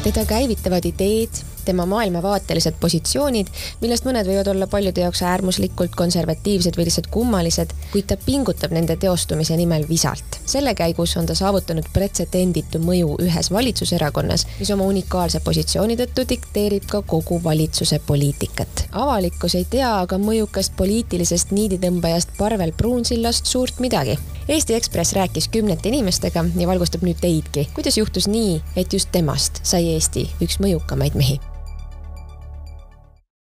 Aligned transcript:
teda 0.00 0.24
käivitavad 0.24 0.84
ideed, 0.88 1.28
tema 1.70 1.86
maailmavaatelised 1.86 2.80
positsioonid, 2.82 3.50
millest 3.80 4.06
mõned 4.08 4.26
võivad 4.26 4.48
olla 4.50 4.66
paljude 4.70 5.04
jaoks 5.04 5.22
äärmuslikult 5.22 5.94
konservatiivsed 5.98 6.74
või 6.78 6.88
lihtsalt 6.88 7.06
kummalised, 7.14 7.74
kuid 7.92 8.08
ta 8.10 8.16
pingutab 8.18 8.74
nende 8.74 8.96
teostumise 8.98 9.54
nimel 9.60 9.86
visalt. 9.88 10.40
selle 10.50 10.74
käigus 10.74 11.16
on 11.16 11.26
ta 11.26 11.34
saavutanud 11.38 11.86
pretsedenditu 11.94 12.80
mõju 12.82 13.14
ühes 13.22 13.50
valitsuserakonnas, 13.54 14.46
mis 14.58 14.70
oma 14.74 14.88
unikaalse 14.90 15.40
positsiooni 15.46 15.96
tõttu 16.00 16.24
dikteerib 16.32 16.88
ka 16.90 17.02
kogu 17.06 17.40
valitsuse 17.44 18.00
poliitikat. 18.06 18.86
avalikkus 18.92 19.54
ei 19.54 19.66
tea 19.70 19.92
aga 20.00 20.18
mõjukast 20.18 20.74
poliitilisest 20.76 21.54
niiditõmbajast 21.54 22.34
Parvel 22.38 22.72
Pruunsillast 22.76 23.46
suurt 23.46 23.78
midagi. 23.78 24.18
Eesti 24.48 24.74
Ekspress 24.74 25.12
rääkis 25.12 25.48
kümnete 25.48 25.88
inimestega 25.88 26.44
ja 26.56 26.66
valgustab 26.66 27.06
nüüd 27.06 27.22
teidki, 27.22 27.68
kuidas 27.74 27.98
juhtus 27.98 28.26
nii, 28.26 28.58
et 28.76 28.92
just 28.92 29.12
temast 29.12 29.62
sai 29.62 29.86
Eesti 29.94 30.26
üks 30.42 30.58
mõjukamaid 30.58 31.14
mehi 31.14 31.38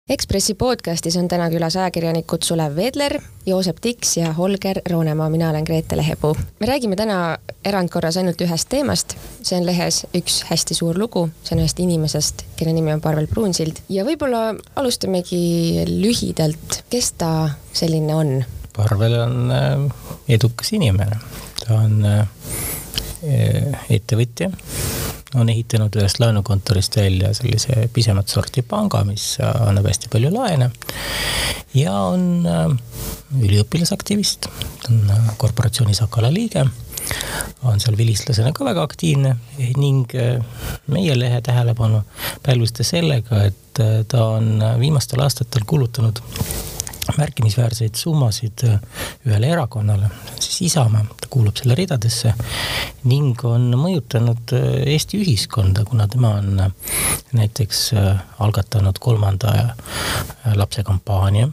Ekspressi 0.05 0.54
podcastis 0.54 1.16
on 1.18 1.26
täna 1.26 1.48
külas 1.50 1.73
ajakirjanikud 1.80 2.44
Sulev 2.45 2.76
Vedler, 2.77 3.16
Joosep 3.50 3.80
Tiks 3.82 4.12
ja 4.20 4.34
Holger 4.38 4.78
Roonemaa, 4.91 5.30
mina 5.34 5.48
olen 5.50 5.64
Grete 5.66 5.98
Lehepuu. 5.98 6.36
me 6.59 6.68
räägime 6.70 6.95
täna 6.95 7.38
erandkorras 7.66 8.20
ainult 8.22 8.41
ühest 8.45 8.70
teemast, 8.70 9.16
see 9.41 9.58
on 9.58 9.66
lehes 9.66 10.04
üks 10.14 10.44
hästi 10.52 10.78
suur 10.78 11.00
lugu, 11.02 11.23
see 11.41 11.55
on 11.58 11.64
ühest 11.64 11.81
inimesest, 11.81 12.45
kelle 12.55 12.76
nimi 12.78 12.94
on 12.94 13.02
Parvel 13.02 13.26
Pruunsild. 13.28 13.81
Ja 13.90 14.05
võib-olla 14.05 14.54
alustamegi 14.76 15.88
lühidalt, 15.90 16.84
kes 16.94 17.12
ta 17.17 17.31
selline 17.73 18.14
on? 18.16 18.34
Parvel 18.78 19.17
on 19.23 19.52
äh, 19.58 19.90
edukas 20.38 20.70
inimene, 20.78 21.17
ta 21.66 21.81
on 21.81 22.06
äh, 22.06 22.28
ettevõtja 23.90 24.53
on 25.34 25.50
ehitanud 25.50 25.96
ühest 25.98 26.20
laenukontorist 26.22 26.98
välja 27.00 27.34
sellise 27.34 27.90
pisemat 27.94 28.30
sorti 28.30 28.62
panga, 28.62 29.04
mis 29.08 29.36
annab 29.42 29.88
hästi 29.90 30.12
palju 30.14 30.32
laene. 30.34 30.70
ja 31.73 31.94
on 32.14 32.45
äh, 32.48 32.70
üliõpilasaktivist, 33.42 34.48
on 34.90 35.09
äh, 35.12 35.32
korporatsiooni 35.38 35.98
Sakala 35.98 36.32
liige, 36.34 36.66
on 37.64 37.82
seal 37.82 37.98
vilistlasena 37.98 38.54
ka 38.54 38.66
väga 38.66 38.86
aktiivne 38.86 39.36
ning 39.78 40.16
äh, 40.16 40.40
meie 40.88 41.17
lehe 41.20 41.42
tähelepanu 41.42 42.04
pälvis 42.45 42.78
ta 42.78 42.88
sellega, 42.88 43.44
et 43.50 43.84
ta 44.08 44.26
on 44.38 44.62
viimastel 44.80 45.20
aastatel 45.26 45.66
kulutanud 45.67 46.22
märkimisväärseid 47.17 47.95
summasid 47.95 48.64
äh, 48.64 48.80
ühele 49.28 49.48
erakonnale, 49.53 50.09
siis 50.39 50.61
Isamaa, 50.61 51.06
ta 51.22 51.30
kuulub 51.30 51.58
selle 51.58 51.75
ridadesse 51.78 52.34
ning 53.06 53.42
on 53.45 53.70
mõjutanud 53.78 54.56
äh, 54.58 54.66
Eesti 54.95 55.22
ühiskonda, 55.22 55.86
kuna 55.86 56.08
tema 56.11 56.36
on 56.39 56.59
äh, 56.66 56.72
näiteks 57.36 57.89
algatanud 58.39 59.00
kolmanda 59.00 59.52
lapse 60.56 60.83
kampaania 60.88 61.50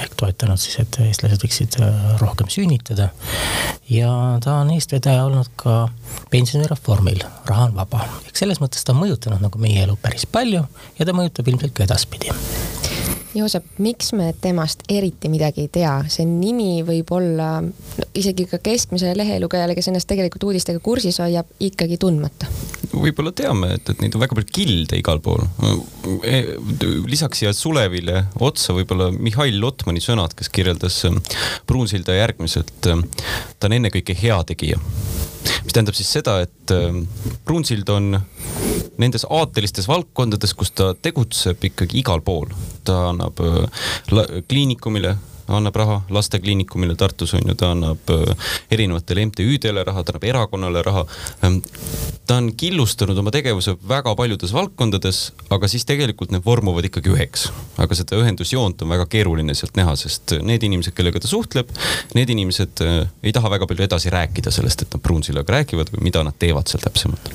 ehk 0.00 0.14
toetanud 0.16 0.60
siis, 0.60 0.78
et 0.80 0.98
eestlased 1.04 1.42
võiksid 1.42 1.76
rohkem 2.20 2.48
sünnitada. 2.52 3.10
ja 3.90 4.10
ta 4.44 4.60
on 4.62 4.70
eestvedaja 4.74 5.26
olnud 5.26 5.50
ka 5.60 5.88
pensionireformil, 6.30 7.20
raha 7.46 7.68
on 7.68 7.76
vaba, 7.76 8.06
ehk 8.26 8.40
selles 8.40 8.62
mõttes 8.64 8.84
ta 8.84 8.96
on 8.96 9.02
mõjutanud 9.04 9.44
nagu 9.44 9.60
meie 9.60 9.84
elu 9.84 9.98
päris 10.02 10.26
palju 10.26 10.64
ja 10.98 11.06
ta 11.06 11.16
mõjutab 11.16 11.52
ilmselt 11.52 11.76
ka 11.76 11.84
edaspidi 11.84 12.32
Joosep, 13.36 13.66
miks 13.84 14.12
me 14.16 14.30
temast 14.40 14.86
eriti 14.88 15.28
midagi 15.28 15.66
ei 15.66 15.70
tea, 15.72 15.92
see 16.12 16.24
nimi 16.28 16.80
võib 16.86 17.10
olla 17.12 17.58
no, 17.60 18.06
isegi 18.16 18.46
ka 18.48 18.60
keskmisele 18.64 19.12
lehelugejale, 19.18 19.76
kes 19.76 19.90
ennast 19.90 20.08
tegelikult 20.08 20.46
uudistega 20.48 20.80
kursis 20.84 21.20
hoiab, 21.20 21.50
ikkagi 21.60 21.98
tundmata? 22.00 22.48
võib-olla 22.96 23.32
teame, 23.36 23.74
et, 23.76 23.90
et 23.92 24.00
neid 24.00 24.14
on 24.16 24.22
väga 24.22 24.38
palju 24.38 24.52
kilde 24.56 24.96
igal 24.96 25.20
pool. 25.20 25.42
E, 26.24 26.38
lisaks 27.04 27.42
siia 27.42 27.52
Sulevile 27.52 28.22
otsa 28.40 28.72
võib-olla 28.76 29.10
Mihhail 29.12 29.58
Lotmani 29.60 30.00
sõnad, 30.00 30.32
kes 30.38 30.48
kirjeldas 30.54 31.02
Pruunsilda 31.68 32.16
järgmiselt. 32.16 32.72
ta 32.80 33.68
on 33.68 33.76
ennekõike 33.76 34.16
heategija 34.16 34.80
mis 35.64 35.72
tähendab 35.74 35.96
siis 35.98 36.10
seda, 36.18 36.40
et 36.44 36.74
Pruunsild 37.46 37.88
on 37.92 38.18
nendes 39.00 39.26
aatelistes 39.30 39.88
valdkondades, 39.90 40.54
kus 40.56 40.72
ta 40.76 40.90
tegutseb 40.94 41.64
ikkagi 41.70 42.00
igal 42.00 42.22
pool. 42.24 42.50
ta 42.86 43.08
annab 43.10 43.40
äh, 43.42 44.36
kliinikumile 44.48 45.16
annab 45.48 45.76
raha 45.76 46.00
lastekliinikumile 46.10 46.96
Tartus 46.98 47.34
on 47.34 47.46
ju, 47.46 47.54
ta 47.54 47.70
annab 47.74 48.10
äh, 48.10 48.48
erinevatele 48.70 49.26
MTÜ-dele 49.30 49.84
raha, 49.86 50.02
ta 50.04 50.14
annab 50.14 50.24
erakonnale 50.28 50.82
raha. 50.86 51.04
Ähm, 51.44 51.60
ta 52.26 52.40
on 52.40 52.52
killustanud 52.58 53.18
oma 53.18 53.32
tegevuse 53.34 53.76
väga 53.88 54.14
paljudes 54.18 54.54
valdkondades, 54.56 55.20
aga 55.50 55.70
siis 55.70 55.86
tegelikult 55.88 56.34
need 56.34 56.44
vormuvad 56.46 56.90
ikkagi 56.90 57.12
üheks. 57.14 57.50
aga 57.76 57.94
seda 57.94 58.16
ühendusjoont 58.20 58.82
on 58.82 58.92
väga 58.94 59.06
keeruline 59.12 59.54
sealt 59.54 59.76
näha, 59.76 59.96
sest 60.00 60.38
need 60.42 60.64
inimesed, 60.66 60.94
kellega 60.96 61.20
ta 61.20 61.30
suhtleb, 61.30 61.70
need 62.16 62.32
inimesed 62.32 62.82
äh, 62.84 62.98
ei 63.22 63.36
taha 63.36 63.52
väga 63.52 63.68
palju 63.70 63.86
edasi 63.86 64.12
rääkida 64.12 64.54
sellest, 64.54 64.82
et 64.82 64.96
nad 64.96 65.02
Pruunsillaga 65.02 65.60
räägivad 65.60 65.92
või 65.94 66.08
mida 66.10 66.24
nad 66.26 66.38
teevad 66.40 66.70
seal 66.70 66.84
täpsemalt 66.84 67.32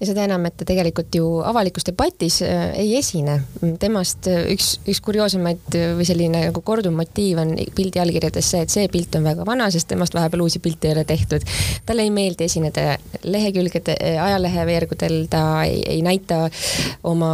ja 0.00 0.08
seda 0.08 0.26
enam, 0.26 0.44
et 0.48 0.56
ta 0.58 0.66
tegelikult 0.68 1.14
ju 1.16 1.26
avalikus 1.46 1.86
debatis 1.88 2.40
äh, 2.44 2.70
ei 2.82 2.96
esine. 2.98 3.38
temast 3.80 4.28
üks, 4.28 4.76
üks 4.86 5.00
kurioosemaid 5.04 5.78
või 5.98 6.06
selline 6.08 6.46
nagu 6.48 6.62
korduv 6.66 6.94
motiiv 6.96 7.40
on 7.42 7.54
pildi 7.76 8.00
allkirjades 8.02 8.50
see, 8.52 8.64
et 8.66 8.72
see 8.72 8.88
pilt 8.92 9.14
on 9.18 9.26
väga 9.26 9.46
vana, 9.48 9.68
sest 9.72 9.88
temast 9.92 10.14
vahepeal 10.16 10.44
uusi 10.44 10.60
pilte 10.64 10.90
ei 10.90 10.96
ole 10.96 11.04
tehtud. 11.08 11.44
talle 11.86 12.06
ei 12.06 12.12
meeldi 12.14 12.46
esineda 12.46 12.96
lehekülgede, 13.24 13.96
ajalehe 14.22 14.66
veergudel, 14.68 15.18
ta 15.30 15.42
ei, 15.64 15.82
ei 15.96 16.02
näita 16.04 16.44
oma, 17.04 17.32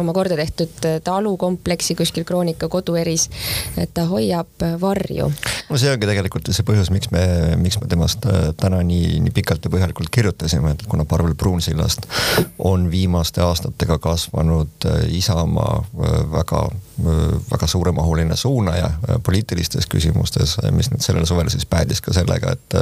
oma 0.00 0.16
korda 0.16 0.38
tehtud 0.40 0.88
talukompleksi 1.04 1.94
kuskil 1.98 2.24
Kroonika 2.24 2.68
kodueris. 2.68 3.28
et 3.76 3.92
ta 3.94 4.06
hoiab 4.10 4.66
varju. 4.80 5.30
no 5.70 5.78
see 5.80 5.92
ongi 5.92 6.08
tegelikult 6.08 6.50
see 6.54 6.66
põhjus, 6.66 6.90
miks 6.94 7.10
me, 7.14 7.22
miks 7.60 7.78
me 7.80 7.88
temast 7.90 8.26
äh, 8.28 8.50
täna 8.60 8.82
nii, 8.86 9.20
nii 9.24 9.34
pikalt 9.34 9.66
ja 9.66 9.72
põhjalikult 9.72 10.12
kirjutasime, 10.14 10.74
et 10.74 10.84
kuna 10.90 11.06
Parvel 11.08 11.36
Pruunsillast 11.90 12.54
on 12.58 12.90
viimaste 12.90 13.42
aastatega 13.42 13.98
kasvanud 13.98 14.68
äh, 14.86 15.08
Isamaa 15.08 15.84
äh, 15.84 16.32
väga, 16.32 16.68
väga 17.50 17.66
suuremahuline 17.66 18.36
suunaja 18.36 18.90
poliitilistes 19.26 19.86
küsimustes, 19.90 20.56
mis 20.74 20.90
nüüd 20.90 21.04
sellel 21.04 21.26
suvel 21.28 21.48
siis 21.52 21.66
päädis 21.66 22.00
ka 22.04 22.14
sellega, 22.14 22.52
et 22.52 22.76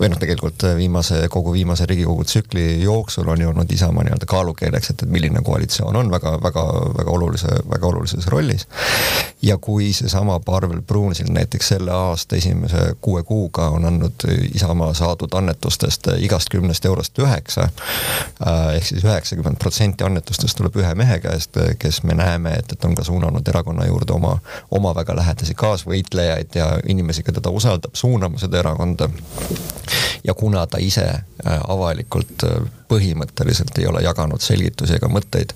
või 0.00 0.10
noh, 0.12 0.18
tegelikult 0.20 0.64
viimase, 0.76 1.24
kogu 1.32 1.52
viimase 1.52 1.86
Riigikogu 1.86 2.24
tsükli 2.24 2.82
jooksul 2.82 3.28
on 3.28 3.40
ju 3.40 3.48
olnud 3.48 3.72
Isamaa 3.72 4.04
nii-öelda 4.04 4.26
kaalukeeleks, 4.26 4.90
et, 4.90 5.02
et 5.02 5.10
milline 5.10 5.42
koalitsioon 5.44 5.96
on 5.96 6.10
väga, 6.10 6.36
väga, 6.42 6.64
väga 6.98 7.10
olulise, 7.10 7.48
väga 7.70 7.86
olulises 7.86 8.26
rollis. 8.26 8.66
ja 9.42 9.58
kui 9.58 9.92
seesama 9.92 10.40
Parvel 10.40 10.82
Pruunsild 10.82 11.28
näiteks 11.32 11.68
selle 11.68 11.92
aasta 11.92 12.36
esimese 12.36 12.94
kuue 13.00 13.22
kuuga 13.22 13.68
on 13.68 13.84
andnud 13.84 14.26
Isamaa 14.54 14.94
saadud 14.94 15.32
annetustest 15.32 16.06
igast 16.18 16.48
kümnest 16.50 16.84
eurost 16.84 17.18
üheksa, 17.18 17.68
ehk 18.74 18.86
siis 18.86 19.04
üheksakümmend 19.04 19.58
protsenti 19.58 20.04
annetustest 20.04 20.56
tuleb 20.56 20.76
ühe 20.76 20.94
mehe 20.94 21.18
käest, 21.20 21.58
kes 21.78 22.02
me 22.02 22.14
näeme, 22.14 22.54
et, 22.58 22.72
et 22.72 22.84
on 22.84 22.94
ka 22.94 23.04
suunanud 23.04 23.33
erakonna 23.48 23.86
juurde 23.86 24.12
oma, 24.12 24.38
oma 24.70 24.94
väga 24.94 25.16
lähedasi 25.16 25.54
kaasvõitlejaid 25.54 26.54
ja 26.54 26.68
inimesi, 26.88 27.22
keda 27.22 27.40
ta 27.40 27.50
usaldab 27.50 27.94
suunama 27.94 28.38
seda 28.38 28.58
erakonda. 28.58 29.08
ja 30.24 30.34
kuna 30.34 30.66
ta 30.66 30.78
ise 30.78 31.04
äh, 31.04 31.60
avalikult 31.68 32.44
äh, 32.44 32.62
põhimõtteliselt 32.88 33.78
ei 33.78 33.86
ole 33.90 34.02
jaganud 34.04 34.42
selgitusi 34.44 34.96
ega 34.98 35.08
mõtteid. 35.08 35.54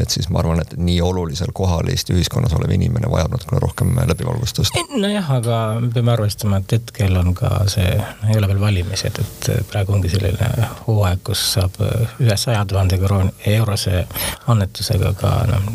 et 0.00 0.10
siis 0.10 0.28
ma 0.28 0.42
arvan, 0.42 0.60
et 0.60 0.76
nii 0.76 1.00
olulisel 1.02 1.52
kohal 1.54 1.88
Eesti 1.88 2.14
ühiskonnas 2.16 2.54
olev 2.56 2.70
inimene 2.74 3.10
vajab 3.10 3.34
natukene 3.36 3.60
rohkem 3.60 3.94
läbivalgustust. 4.10 4.76
nojah, 4.96 5.30
aga 5.38 5.58
me 5.80 5.90
peame 5.94 6.12
arvestama, 6.12 6.62
et 6.62 6.76
hetkel 6.78 7.16
on 7.16 7.34
ka 7.34 7.50
see, 7.70 7.94
ei 8.28 8.38
ole 8.38 8.50
veel 8.52 8.60
valimised, 8.60 9.20
et 9.22 9.50
praegu 9.70 9.96
ongi 9.96 10.12
selline 10.12 10.50
hooaeg, 10.86 11.22
kus 11.24 11.44
saab 11.54 11.78
ühe 11.82 12.36
saja 12.36 12.64
tuhande 12.68 12.98
eurose 13.46 14.04
annetusega 14.46 15.12
ka 15.18 15.32
noh, 15.50 15.70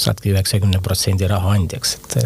saadki 0.00 0.34
üheksakümne 0.34 0.80
protsendi 0.84 1.28
raha 1.30 1.54
andjaks, 1.56 1.96
et 1.98 2.18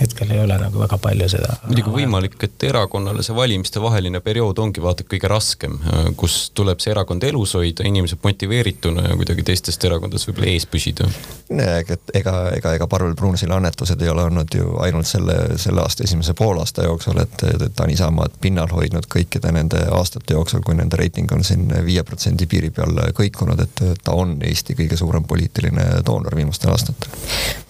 hetkel 0.00 0.30
ei 0.34 0.42
ole 0.44 0.56
nagu 0.60 0.80
väga 0.82 0.98
palju 1.02 1.28
seda. 1.32 1.56
muidugi 1.66 1.94
võimalik, 1.94 2.36
et 2.46 2.68
erakonnale 2.70 3.24
see 3.26 3.36
valimistevaheline 3.36 4.20
periood 4.24 4.58
ongi 4.62 4.82
vaata 4.82 5.06
kõige 5.08 5.30
raskem, 5.30 5.78
kus 6.20 6.50
tuleb 6.56 6.82
see 6.82 6.94
erakond 6.94 7.24
elus 7.40 7.54
hoida, 7.54 7.84
inimesed 7.88 8.18
motiveerituna 8.22 9.02
ja 9.08 9.16
kuidagi 9.16 9.42
teistest 9.42 9.84
erakondadest 9.84 10.28
võib-olla 10.28 10.50
ees 10.52 10.66
püsida. 10.68 11.06
ega, 11.50 11.96
ega, 12.14 12.34
ega, 12.56 12.74
ega 12.76 12.86
Parvel 12.86 13.14
Pruunsilla 13.16 13.56
annetused 13.56 14.02
ei 14.02 14.08
ole 14.08 14.26
olnud 14.28 14.54
ju 14.54 14.76
ainult 14.84 15.08
selle, 15.08 15.36
selle 15.56 15.80
aasta 15.80 16.04
esimese 16.04 16.34
poolaasta 16.34 16.84
jooksul, 16.84 17.18
et, 17.22 17.44
et 17.54 17.64
ta 17.74 17.86
on 17.86 17.94
Isamaad 17.94 18.36
pinnal 18.40 18.68
hoidnud 18.72 19.08
kõikide 19.08 19.52
nende 19.56 19.80
aastate 19.96 20.36
jooksul, 20.36 20.60
kui 20.66 20.76
nende 20.76 21.00
reiting 21.00 21.32
on 21.32 21.44
siin 21.44 21.72
viie 21.84 22.04
protsendi 22.04 22.46
piiri 22.46 22.70
peal 22.76 23.00
kõikunud, 23.16 23.64
et 23.64 23.84
ta 24.04 24.16
on 24.16 24.36
Eesti 24.44 24.76
kõige 24.76 25.00
suurem 25.00 25.24
poliitiline 25.24 25.88
doonor 26.06 26.36
viimastel 26.36 26.74
aastatel. 26.74 27.16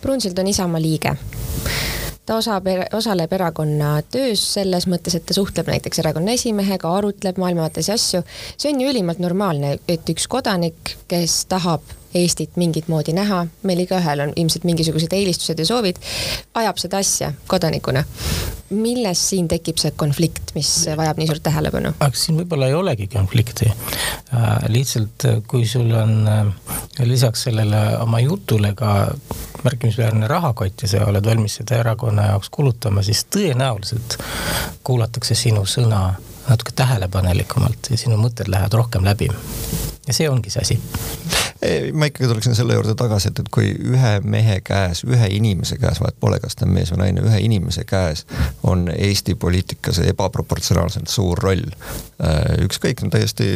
Pruunsild 0.02 0.38
on 0.38 0.50
Isamaa 0.50 0.82
liige 0.82 1.14
ta 2.30 2.36
osab, 2.38 2.68
osaleb 2.94 3.32
erakonna 3.34 3.96
töös 4.12 4.42
selles 4.54 4.86
mõttes, 4.90 5.16
et 5.18 5.24
ta 5.26 5.34
suhtleb 5.34 5.70
näiteks 5.72 5.98
erakonna 6.02 6.36
esimehega, 6.38 6.90
arutleb 7.00 7.40
maailmavaatelisi 7.42 7.92
asju. 7.92 8.20
see 8.56 8.70
on 8.70 8.80
ju 8.80 8.90
ülimalt 8.92 9.18
normaalne, 9.18 9.78
et 9.88 10.12
üks 10.14 10.28
kodanik, 10.30 10.94
kes 11.10 11.44
tahab 11.50 11.96
Eestit 12.14 12.56
mingit 12.58 12.88
moodi 12.90 13.12
näha, 13.14 13.44
meil 13.62 13.84
igaühel 13.84 14.24
on 14.24 14.32
ilmselt 14.34 14.64
mingisugused 14.66 15.12
eelistused 15.14 15.60
ja 15.62 15.66
soovid, 15.66 15.98
ajab 16.58 16.80
seda 16.82 16.98
asja 16.98 17.28
kodanikuna. 17.46 18.02
milles 18.70 19.22
siin 19.28 19.48
tekib 19.50 19.78
see 19.82 19.90
konflikt, 19.98 20.50
mis 20.54 20.70
vajab 20.96 21.18
nii 21.18 21.26
suurt 21.30 21.42
tähelepanu? 21.46 21.94
aga 21.98 22.18
siin 22.18 22.38
võib-olla 22.38 22.70
ei 22.70 22.74
olegi 22.78 23.06
konflikti 23.10 23.70
äh,. 23.70 24.66
lihtsalt 24.68 25.26
kui 25.46 25.66
sul 25.66 25.90
on 25.94 26.26
äh, 26.30 26.46
lisaks 27.06 27.46
sellele 27.46 27.82
oma 28.02 28.22
jutule 28.22 28.74
ka 28.74 29.14
märkimisväärne 29.64 30.28
rahakott 30.28 30.82
ja 30.82 30.88
sa 30.88 31.04
oled 31.06 31.26
valmis 31.26 31.58
seda 31.60 31.80
erakonna 31.80 32.26
jaoks 32.32 32.50
kulutama, 32.50 33.02
siis 33.02 33.26
tõenäoliselt 33.36 34.18
kuulatakse 34.84 35.34
sinu 35.34 35.64
sõna 35.66 36.14
natuke 36.48 36.72
tähelepanelikumalt 36.76 37.90
ja 37.90 37.98
sinu 37.98 38.16
mõtted 38.20 38.48
lähevad 38.48 38.72
rohkem 38.72 39.04
läbi. 39.04 39.28
ja 40.06 40.14
see 40.14 40.28
ongi 40.30 40.50
see 40.50 40.62
asi 40.62 40.80
ma 41.92 42.08
ikkagi 42.08 42.28
tuleksin 42.28 42.54
selle 42.56 42.74
juurde 42.74 42.94
tagasi, 42.96 43.28
et, 43.28 43.40
et 43.42 43.48
kui 43.52 43.68
ühe 43.92 44.12
mehe 44.24 44.60
käes, 44.64 45.02
ühe 45.04 45.26
inimese 45.36 45.76
käes, 45.80 46.00
vahet 46.00 46.16
pole, 46.20 46.38
kas 46.40 46.56
ta 46.56 46.64
on 46.64 46.72
mees 46.72 46.92
või 46.94 47.02
naine, 47.02 47.24
ühe 47.26 47.40
inimese 47.44 47.84
käes 47.88 48.24
on 48.62 48.88
Eesti 48.94 49.34
poliitikas 49.34 50.00
ebaproportsionaalselt 50.04 51.12
suur 51.12 51.38
roll. 51.38 51.66
Äh, 52.20 52.64
ükskõik, 52.64 53.02
täiesti, 53.12 53.48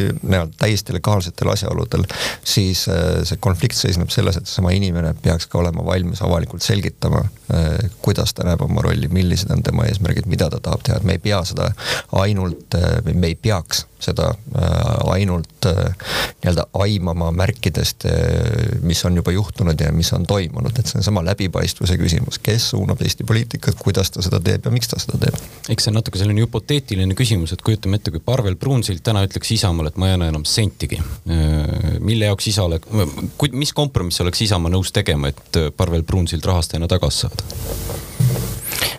täiesti 0.57 0.93
legaalsetel 0.95 1.51
asjaoludel, 1.53 2.05
siis 2.43 2.85
äh, 2.89 3.23
see 3.25 3.41
konflikt 3.41 3.77
seisneb 3.77 4.13
selles, 4.13 4.37
et 4.37 4.49
seesama 4.49 4.73
inimene 4.77 5.15
peaks 5.21 5.49
ka 5.49 5.59
olema 5.61 5.85
valmis 5.85 6.21
avalikult 6.25 6.65
selgitama, 6.65 7.23
äh, 7.53 7.89
kuidas 8.05 8.33
ta 8.33 8.45
näeb 8.47 8.61
oma 8.65 8.85
rolli, 8.85 9.09
millised 9.09 9.53
on 9.53 9.65
tema 9.65 9.85
eesmärgid, 9.89 10.29
mida 10.29 10.49
ta 10.53 10.61
tahab 10.61 10.85
teha, 10.85 10.97
et 11.01 11.09
me 11.09 11.17
ei 11.17 11.21
pea 11.25 11.41
seda 11.45 11.71
ainult, 12.21 12.77
me 13.13 13.33
ei 13.33 13.35
peaks 13.37 13.85
seda 14.05 14.33
ainult 15.09 15.65
nii-öelda 15.65 16.65
aimama 16.77 17.31
märkidest 17.33 17.94
sellest, 18.01 18.05
eh, 18.05 18.79
mis 18.81 19.05
on 19.05 19.15
juba 19.15 19.31
juhtunud 19.31 19.79
ja 19.79 19.91
mis 19.91 20.13
on 20.13 20.25
toimunud, 20.25 20.77
et 20.79 20.87
see 20.87 20.99
on 20.99 21.03
sama 21.03 21.23
läbipaistvuse 21.23 21.97
küsimus, 21.97 22.39
kes 22.39 22.69
suunab 22.69 23.01
Eesti 23.01 23.23
poliitikat, 23.23 23.75
kuidas 23.79 24.11
ta 24.11 24.21
seda 24.21 24.39
teeb 24.39 24.65
ja 24.65 24.71
miks 24.71 24.87
ta 24.87 24.99
seda 24.99 25.17
teeb. 25.17 25.35
eks 25.69 25.83
see 25.83 25.91
on 25.91 25.95
natuke 25.95 26.19
selline 26.19 26.41
hüpoteetiline 26.41 27.15
küsimus, 27.15 27.53
et 27.53 27.61
kujutame 27.61 27.95
ette, 27.95 28.11
kui 28.11 28.19
Parvel 28.19 28.55
Pruunsild 28.55 29.01
täna 29.03 29.25
ütleks 29.25 29.51
Isamaale, 29.51 29.89
et 29.89 29.97
ma 29.97 30.07
ei 30.07 30.13
anna 30.13 30.27
enam 30.27 30.45
sentigi. 30.45 30.99
Eh, 31.27 31.99
mille 31.99 32.25
jaoks 32.25 32.47
isa 32.47 32.63
oleks, 32.63 32.87
mis 33.51 33.73
kompromissi 33.73 34.23
oleks 34.23 34.41
Isamaa 34.41 34.71
nõus 34.71 34.91
tegema, 34.91 35.29
et 35.29 35.61
Parvel 35.77 36.03
Pruunsild 36.03 36.45
rahastajana 36.45 36.87
tagasi 36.87 37.25
saada? 37.25 37.43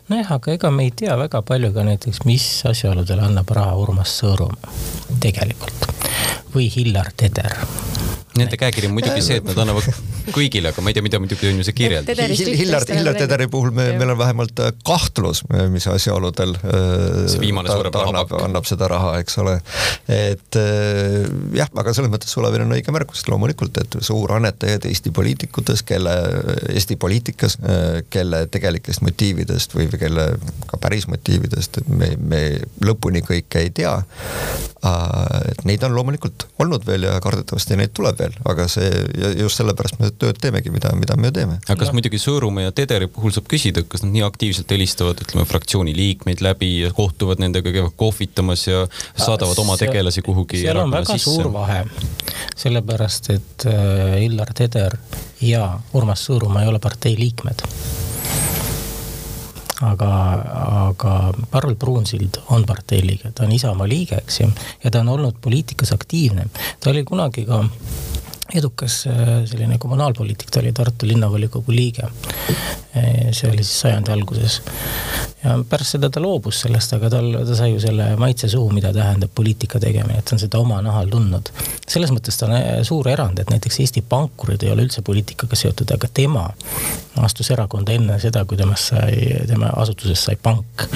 nojah, 0.09 0.33
aga 0.39 0.53
ega 0.55 0.71
me 0.71 0.87
ei 0.87 0.93
tea 0.95 1.17
väga 1.19 1.43
palju 1.43 1.73
ka 1.75 1.83
näiteks, 1.83 2.23
mis 2.25 2.47
asjaoludel 2.69 3.21
annab 3.27 3.51
raha 3.51 3.75
Urmas 3.81 4.15
Sõõrum 4.21 4.55
tegelikult 5.21 5.87
või 6.57 6.71
Hillar 6.73 7.13
Teder 7.17 7.61
Nende 8.37 8.59
käekiri 8.61 8.89
on 8.91 8.97
muidugi 8.97 9.23
see, 9.25 9.39
et 9.41 9.47
nad 9.49 9.59
annavad 9.63 9.87
kõigile, 10.35 10.71
aga 10.73 10.83
ma 10.85 10.91
ei 10.91 10.97
tea, 10.97 11.05
mida 11.05 11.19
muidugi 11.23 11.49
on 11.49 11.61
ju 11.61 11.65
see 11.65 11.77
kirjeldus. 11.77 12.41
Hillar, 12.59 12.85
Hillar 12.91 13.17
Tederi 13.17 13.47
puhul 13.51 13.73
me, 13.75 13.87
meil 13.97 14.13
on 14.13 14.19
vähemalt 14.21 14.61
äh, 14.61 14.73
kahtlus, 14.87 15.43
mis 15.73 15.87
asjaoludel 15.89 16.57
äh, 16.59 16.75
see 17.33 17.41
viimane 17.41 17.71
suurem 17.73 17.95
raha 17.95 18.11
annab, 18.13 18.35
annab 18.49 18.69
seda 18.69 18.91
raha, 18.93 19.15
eks 19.23 19.39
ole. 19.41 19.55
et 20.13 20.59
äh, 20.61 21.23
jah, 21.57 21.71
aga 21.73 21.95
selles 21.97 22.13
mõttes 22.13 22.35
Sulavil 22.37 22.67
on 22.67 22.75
õige 22.77 22.93
märkus, 22.95 23.25
loomulikult, 23.31 23.81
et 23.81 23.97
suurannetajad 24.05 24.85
Eesti 24.91 25.15
poliitikutes, 25.17 25.85
kelle, 25.87 26.17
Eesti 26.75 26.99
poliitikas, 27.01 27.57
kelle 28.13 28.43
tegelikest 28.53 29.05
motiividest 29.07 29.79
või, 29.79 29.89
või 29.93 30.03
kelle 30.03 30.27
ka 30.69 30.81
päris 30.83 31.09
motiividest, 31.09 31.81
et 31.81 31.89
me, 31.89 32.13
me 32.21 32.43
lõpuni 32.85 33.25
kõike 33.25 33.65
ei 33.65 33.73
tea. 33.75 33.97
et 35.47 35.65
neid 35.65 35.83
on 35.87 35.97
loomulikult 35.97 36.46
olnud 36.63 36.87
veel 36.87 37.07
ja 37.07 37.17
kardetavasti 37.23 37.77
neid 37.79 37.93
tuleb 37.97 38.19
veel, 38.21 38.37
aga 38.49 38.67
see, 38.71 38.89
just 39.41 39.61
sellepärast 39.61 40.01
me 40.01 40.11
tööd 40.19 40.41
teemegi, 40.43 40.73
mida, 40.75 40.93
mida 40.99 41.17
me 41.21 41.33
teeme. 41.35 41.59
aga 41.67 41.79
kas 41.83 41.93
muidugi 41.97 42.21
Sõõrumaa 42.23 42.69
ja 42.69 42.75
Tederi 42.77 43.09
puhul 43.13 43.35
saab 43.35 43.49
küsida, 43.51 43.85
kas 43.89 44.05
nad 44.05 44.15
nii 44.15 44.25
aktiivselt 44.27 44.73
helistavad, 44.73 45.21
ütleme, 45.25 45.47
fraktsiooni 45.49 45.95
liikmeid 45.97 46.43
läbi 46.45 46.73
ja 46.87 46.93
kohtuvad 46.97 47.43
nendega, 47.43 47.73
käivad 47.75 47.95
kohvitamas 48.01 48.67
ja 48.69 48.87
saadavad 49.19 49.61
oma 49.63 49.79
tegelasi 49.81 50.25
kuhugi 50.27 50.65
seal 50.65 50.83
on 50.83 50.95
väga 50.95 51.17
sisse. 51.17 51.37
suur 51.37 51.53
vahe, 51.55 51.85
sellepärast 52.57 53.31
et 53.37 53.69
äh, 53.71 54.19
Illar 54.27 54.55
Teder 54.57 54.99
ja 55.45 55.69
Urmas 55.95 56.27
Sõõrumaa 56.29 56.65
ei 56.65 56.73
ole 56.73 56.83
partei 56.83 57.17
liikmed 57.19 57.65
aga, 59.83 60.11
aga 60.89 61.33
Parvel 61.51 61.77
Pruunsild 61.77 62.41
on 62.51 62.65
partei 62.67 63.03
liige, 63.07 63.33
ta 63.35 63.45
on 63.45 63.53
Isamaa 63.53 63.89
liige, 63.89 64.21
eks 64.23 64.41
ju, 64.41 64.51
ja 64.85 64.91
ta 64.91 65.01
on 65.05 65.09
olnud 65.09 65.41
poliitikas 65.43 65.93
aktiivne. 65.93 66.47
ta 66.81 66.91
oli 66.91 67.05
kunagi 67.05 67.45
ka 67.45 67.65
edukas 68.55 69.07
äh, 69.07 69.45
selline 69.47 69.79
kommunaalpoliitik, 69.79 70.51
ta 70.51 70.61
oli 70.61 70.73
Tartu 70.73 71.07
linnavolikogu 71.07 71.73
liige. 71.73 72.07
Äh, 72.97 73.33
see 73.33 73.51
oli 73.51 73.65
siis 73.65 73.81
sajandi 73.81 74.13
alguses. 74.13 74.61
ja 75.45 75.59
pärast 75.69 75.97
seda 75.97 76.11
ta 76.11 76.21
loobus 76.23 76.61
sellest, 76.65 76.93
aga 76.97 77.11
tal, 77.11 77.29
ta 77.47 77.57
sai 77.59 77.73
ju 77.73 77.81
selle 77.83 78.09
maitse 78.19 78.49
suhu, 78.49 78.71
mida 78.75 78.93
tähendab 78.95 79.31
poliitika 79.35 79.81
tegemine, 79.83 80.19
et 80.19 80.25
ta 80.25 80.37
on 80.37 80.43
seda 80.43 80.59
oma 80.59 80.81
nahal 80.83 81.11
tundnud. 81.11 81.51
selles 81.89 82.15
mõttes 82.15 82.39
ta 82.39 82.47
on 82.47 82.57
äh, 82.57 82.83
suur 82.87 83.09
erand, 83.09 83.39
et 83.39 83.51
näiteks 83.51 83.81
Eesti 83.83 84.03
pankurid 84.09 84.63
ei 84.63 84.73
ole 84.73 84.87
üldse 84.87 85.03
poliitikaga 85.03 85.59
seotud, 85.59 85.91
aga 85.95 86.09
tema 86.15 86.49
astus 87.27 87.51
erakonda 87.51 87.93
enne 87.93 88.19
seda, 88.23 88.45
kui 88.45 88.57
temast 88.57 88.93
sai, 88.93 89.43
tema 89.49 89.73
asutusest 89.83 90.31
sai 90.31 90.39
pank. 90.43 90.87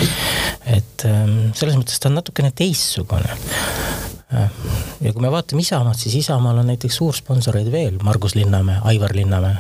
et 0.67 1.06
ähm, 1.08 1.50
selles 1.55 1.76
mõttes 1.76 1.99
ta 1.99 2.11
on 2.12 2.20
natukene 2.20 2.55
teistsugune 2.55 3.38
ja 4.31 5.12
kui 5.12 5.23
me 5.23 5.31
vaatame 5.32 5.65
Isamaad, 5.65 5.99
siis 5.99 6.15
Isamaal 6.23 6.62
on 6.62 6.71
näiteks 6.71 7.00
suursponsoreid 7.03 7.73
veel, 7.73 7.99
Margus 8.03 8.35
Linnamäe, 8.38 8.79
Aivar 8.93 9.17
Linnamäe 9.17 9.56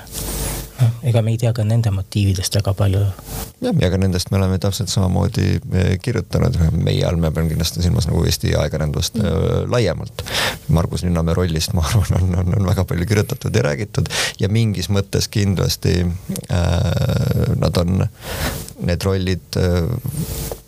ega 1.02 1.22
me 1.22 1.34
ei 1.34 1.38
tea 1.40 1.52
ka 1.56 1.64
nende 1.66 1.92
motiividest 1.94 2.56
väga 2.60 2.74
palju. 2.76 3.02
jah, 3.60 3.76
ja 3.82 3.90
ka 3.92 3.98
nendest 4.00 4.30
me 4.30 4.38
oleme 4.38 4.58
täpselt 4.62 4.92
samamoodi 4.92 5.46
eh, 5.58 5.90
kirjutanud, 6.02 6.56
meie 6.72 7.04
all 7.06 7.20
ma 7.20 7.32
pean 7.34 7.48
kindlasti 7.50 7.84
silmas 7.84 8.08
nagu 8.08 8.22
Eesti 8.24 8.54
ajakirjandust 8.54 9.18
mm. 9.20 9.28
Äh, 9.30 9.64
laiemalt. 9.70 10.24
Margus 10.72 11.04
Linnamäe 11.04 11.36
rollist, 11.36 11.74
ma 11.76 11.84
arvan, 11.86 12.14
on, 12.20 12.38
on, 12.40 12.54
on 12.60 12.68
väga 12.70 12.84
palju 12.88 13.08
kirjutatud 13.10 13.56
ja 13.56 13.64
räägitud 13.68 14.08
ja 14.40 14.48
mingis 14.52 14.90
mõttes 14.92 15.28
kindlasti 15.32 16.00
äh, 16.04 16.70
nad 17.60 17.82
on, 17.82 18.06
need 18.86 19.04
rollid 19.04 19.56
äh, 19.56 19.62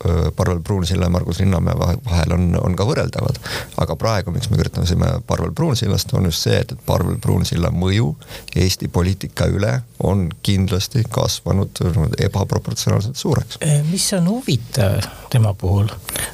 äh 0.05 0.31
Parvel 0.35 0.59
Pruunsilla 0.59 1.05
ja 1.05 1.09
Margus 1.09 1.39
Linnamäe 1.39 1.73
vahel 1.79 2.33
on, 2.33 2.57
on 2.61 2.75
ka 2.75 2.85
võrreldavad. 2.87 3.39
aga 3.77 3.95
praegu, 3.95 4.31
miks 4.31 4.49
me 4.49 4.57
kirjutasime 4.57 5.11
Parvel 5.27 5.53
Pruunsillast, 5.55 6.13
on 6.13 6.25
just 6.25 6.43
see, 6.43 6.57
et, 6.59 6.71
et 6.71 6.85
Parvel 6.85 7.17
Pruunsilla 7.21 7.71
mõju 7.71 8.13
Eesti 8.55 8.87
poliitika 8.87 9.47
üle 9.47 9.73
on 10.03 10.27
kindlasti 10.43 11.03
kasvanud 11.09 11.79
ebaproportsionaalselt 12.19 13.15
suureks. 13.17 13.61
Eh, 13.61 13.79
mis 13.91 14.09
on 14.13 14.27
huvitav 14.29 14.99
tema 15.31 15.53
puhul, 15.53 15.87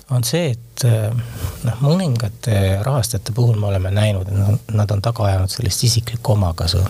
on 0.09 0.25
see, 0.25 0.50
et 0.55 0.86
noh, 1.63 1.81
mõningate 1.83 2.79
rahastajate 2.86 3.36
puhul 3.36 3.59
me 3.59 3.69
oleme 3.69 3.91
näinud, 3.91 4.29
et 4.31 4.74
nad 4.74 4.91
on 4.91 5.01
taga 5.03 5.25
ajanud 5.29 5.51
sellist 5.51 5.83
isiklikku 5.83 6.33
omakasu. 6.38 6.83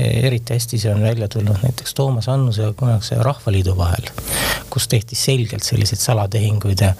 Eh, 0.00 0.24
eriti 0.24 0.54
hästi 0.54 0.78
see 0.78 0.92
on 0.94 1.02
välja 1.02 1.28
tulnud 1.28 1.56
näiteks 1.62 1.94
Toomas 1.94 2.28
Annuse 2.28 2.62
ja 2.62 2.72
kunagise 2.72 3.16
Rahvaliidu 3.20 3.76
vahel, 3.76 4.06
kus 4.70 4.88
tehti 4.88 5.16
selgelt 5.16 5.62
selliseid 5.66 6.00
salatehinguid 6.00 6.80
ja 6.80 6.92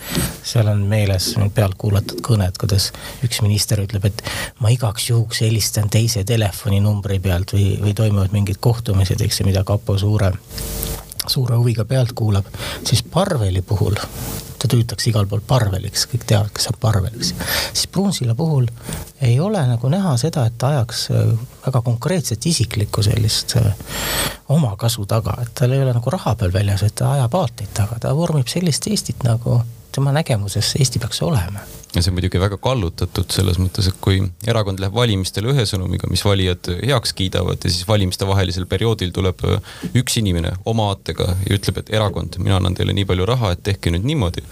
seal 0.45 0.69
on 0.69 0.83
meeles 0.91 1.31
pealt 1.55 1.79
kuulatud 1.81 2.21
kõned, 2.27 2.59
kuidas 2.61 2.91
üks 3.25 3.41
minister 3.47 3.81
ütleb, 3.81 4.05
et 4.11 4.25
ma 4.61 4.73
igaks 4.75 5.09
juhuks 5.11 5.41
helistan 5.47 5.89
teise 5.89 6.27
telefoninumbri 6.29 7.21
pealt 7.25 7.55
või, 7.57 7.71
või 7.81 7.95
toimuvad 7.97 8.37
mingid 8.37 8.61
kohtumised, 8.61 9.23
eks 9.25 9.41
ju, 9.41 9.49
mida 9.49 9.65
kapo 9.65 9.97
suure, 9.99 10.35
suure 11.27 11.57
huviga 11.57 11.85
pealt 11.85 12.13
kuulab, 12.17 12.47
siis 12.85 13.03
Parveli 13.03 13.63
puhul 13.63 13.99
ta 14.61 14.69
tüütakse 14.69 15.09
igal 15.11 15.27
pool 15.29 15.41
Parveliks, 15.47 16.05
kõik 16.11 16.27
teavad, 16.29 16.53
kes 16.57 16.69
on 16.69 16.77
Parvel, 16.81 17.15
eks 17.17 17.33
ju. 17.33 17.49
siis 17.73 17.87
Pruunsilla 17.93 18.35
puhul 18.37 18.69
ei 19.25 19.39
ole 19.41 19.63
nagu 19.67 19.89
näha 19.93 20.13
seda, 20.21 20.45
et 20.47 20.59
ta 20.61 20.75
ajaks 20.75 21.07
äh, 21.15 21.33
väga 21.67 21.83
konkreetset 21.87 22.47
isiklikku 22.47 23.03
sellist 23.07 23.57
äh, 23.57 23.73
omakasu 24.53 25.07
taga, 25.09 25.39
et 25.43 25.55
tal 25.57 25.73
ei 25.73 25.83
ole 25.83 25.97
nagu 25.97 26.13
raha 26.13 26.35
peal 26.37 26.53
väljas, 26.53 26.85
et 26.85 26.97
ta 27.01 27.15
ajab 27.17 27.37
aateid 27.41 27.73
taga, 27.75 28.01
ta 28.03 28.15
vormib 28.17 28.53
sellist 28.53 28.91
Eestit 28.91 29.25
nagu 29.25 29.63
tema 29.93 30.13
nägemuses 30.13 30.75
Eesti 30.79 31.01
peaks 31.03 31.23
olema 31.27 31.65
ja 31.95 32.03
see 32.03 32.13
on 32.13 32.17
muidugi 32.19 32.39
väga 32.39 32.57
kallutatud 32.63 33.33
selles 33.35 33.59
mõttes, 33.59 33.89
et 33.91 33.97
kui 34.03 34.21
erakond 34.49 34.79
läheb 34.83 34.95
valimistele 34.95 35.51
ühe 35.51 35.65
sõnumiga, 35.67 36.07
mis 36.11 36.23
valijad 36.25 36.71
heaks 36.79 37.13
kiidavad 37.19 37.65
ja 37.65 37.73
siis 37.73 37.87
valimiste-vahelisel 37.89 38.69
perioodil 38.71 39.11
tuleb 39.15 39.43
üks 39.99 40.19
inimene 40.21 40.53
oma 40.71 40.91
aatega 40.93 41.27
ja 41.49 41.57
ütleb, 41.57 41.81
et 41.83 41.91
erakond, 41.97 42.39
mina 42.39 42.61
annan 42.61 42.77
teile 42.79 42.95
nii 42.95 43.09
palju 43.11 43.27
raha, 43.33 43.53
et 43.57 43.65
tehke 43.67 43.91
nüüd 43.91 44.07
niimoodi, 44.07 44.45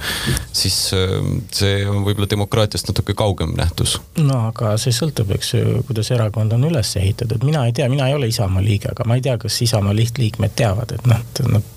siis 0.52 0.78
see 0.90 1.76
on 1.86 2.02
võib-olla 2.06 2.30
demokraatiast 2.30 2.90
natuke 2.90 3.14
kaugem 3.18 3.54
nähtus. 3.58 3.98
no 4.18 4.42
aga 4.48 4.74
see 4.82 4.94
sõltub, 4.96 5.30
eks 5.38 5.54
ju, 5.54 5.78
kuidas 5.86 6.10
erakond 6.14 6.58
on 6.58 6.66
üles 6.72 6.90
ehitatud, 6.98 7.46
mina 7.46 7.68
ei 7.68 7.76
tea, 7.76 7.86
mina 7.92 8.10
ei 8.10 8.18
ole 8.18 8.32
Isamaa 8.32 8.64
liige, 8.64 8.90
aga 8.96 9.06
ma 9.06 9.18
ei 9.18 9.22
tea, 9.24 9.38
kas 9.38 9.62
Isamaa 9.62 9.94
lihtliikmed 9.94 10.58
teavad, 10.58 10.98
et 10.98 11.06
noh, 11.06 11.22
nad. 11.54 11.74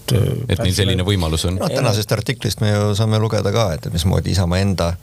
et 0.49 0.59
neil 0.59 0.73
selline 0.75 1.05
võimalus 1.05 1.45
on? 1.47 1.61
no 1.61 1.69
tänasest 1.69 2.11
artiklist 2.17 2.65
me 2.65 2.73
ju 2.73 2.91
saame 2.97 3.21
lugeda 3.21 3.53
ka, 3.53 3.69
et 3.77 3.87
mismoodi 3.93 4.33
Isamaa 4.33 4.65
enda 4.65 4.93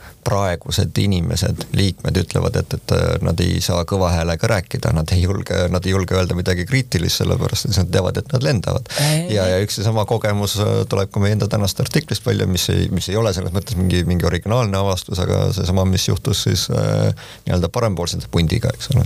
praegused 0.49 0.97
inimesed, 0.97 1.65
liikmed 1.77 2.17
ütlevad, 2.23 2.57
et, 2.59 2.73
et 2.73 2.93
nad 3.25 3.39
ei 3.43 3.59
saa 3.61 3.83
kõva 3.89 4.09
häälega 4.15 4.49
rääkida, 4.49 4.91
nad 4.95 5.11
ei 5.13 5.21
julge, 5.23 5.67
nad 5.69 5.85
ei 5.85 5.93
julge 5.93 6.17
öelda 6.17 6.37
midagi 6.37 6.65
kriitilist, 6.69 7.21
sellepärast 7.21 7.69
et 7.69 7.77
nad 7.77 7.91
teavad, 7.93 8.17
et 8.17 8.33
nad 8.33 8.45
lendavad. 8.45 8.89
ja, 9.29 9.45
ja 9.51 9.59
üks 9.63 9.79
seesama 9.79 10.05
kogemus 10.09 10.57
äh, 10.59 10.81
tuleb 10.89 11.13
ka 11.13 11.21
meie 11.23 11.37
enda 11.37 11.49
tänast 11.51 11.79
artiklist 11.83 12.25
välja, 12.25 12.47
mis 12.49 12.69
ei, 12.73 12.89
mis 12.93 13.09
ei 13.11 13.19
ole 13.19 13.33
selles 13.35 13.53
mõttes 13.55 13.77
mingi, 13.77 14.03
mingi 14.09 14.27
originaalne 14.29 14.81
avastus, 14.81 15.21
aga 15.21 15.49
seesama, 15.55 15.85
mis 15.89 16.09
juhtus 16.09 16.43
siis 16.47 16.67
äh, 16.73 17.13
nii-öelda 17.45 17.69
parempoolsete 17.73 18.31
pundiga, 18.31 18.73
eks 18.73 18.93
ole. 18.95 19.05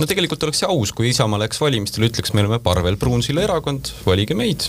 No 0.00 0.08
tegelikult 0.08 0.48
oleks 0.48 0.62
see 0.62 0.70
aus, 0.70 0.94
kui 0.96 1.10
Isamaa 1.10 1.42
läks 1.44 1.60
valimistele, 1.60 2.08
ütleks, 2.10 2.32
me 2.34 2.44
oleme 2.44 2.60
Parvel 2.64 2.96
Pruunsilla 3.00 3.44
erakond, 3.46 3.92
valige 4.06 4.36
meid. 4.38 4.66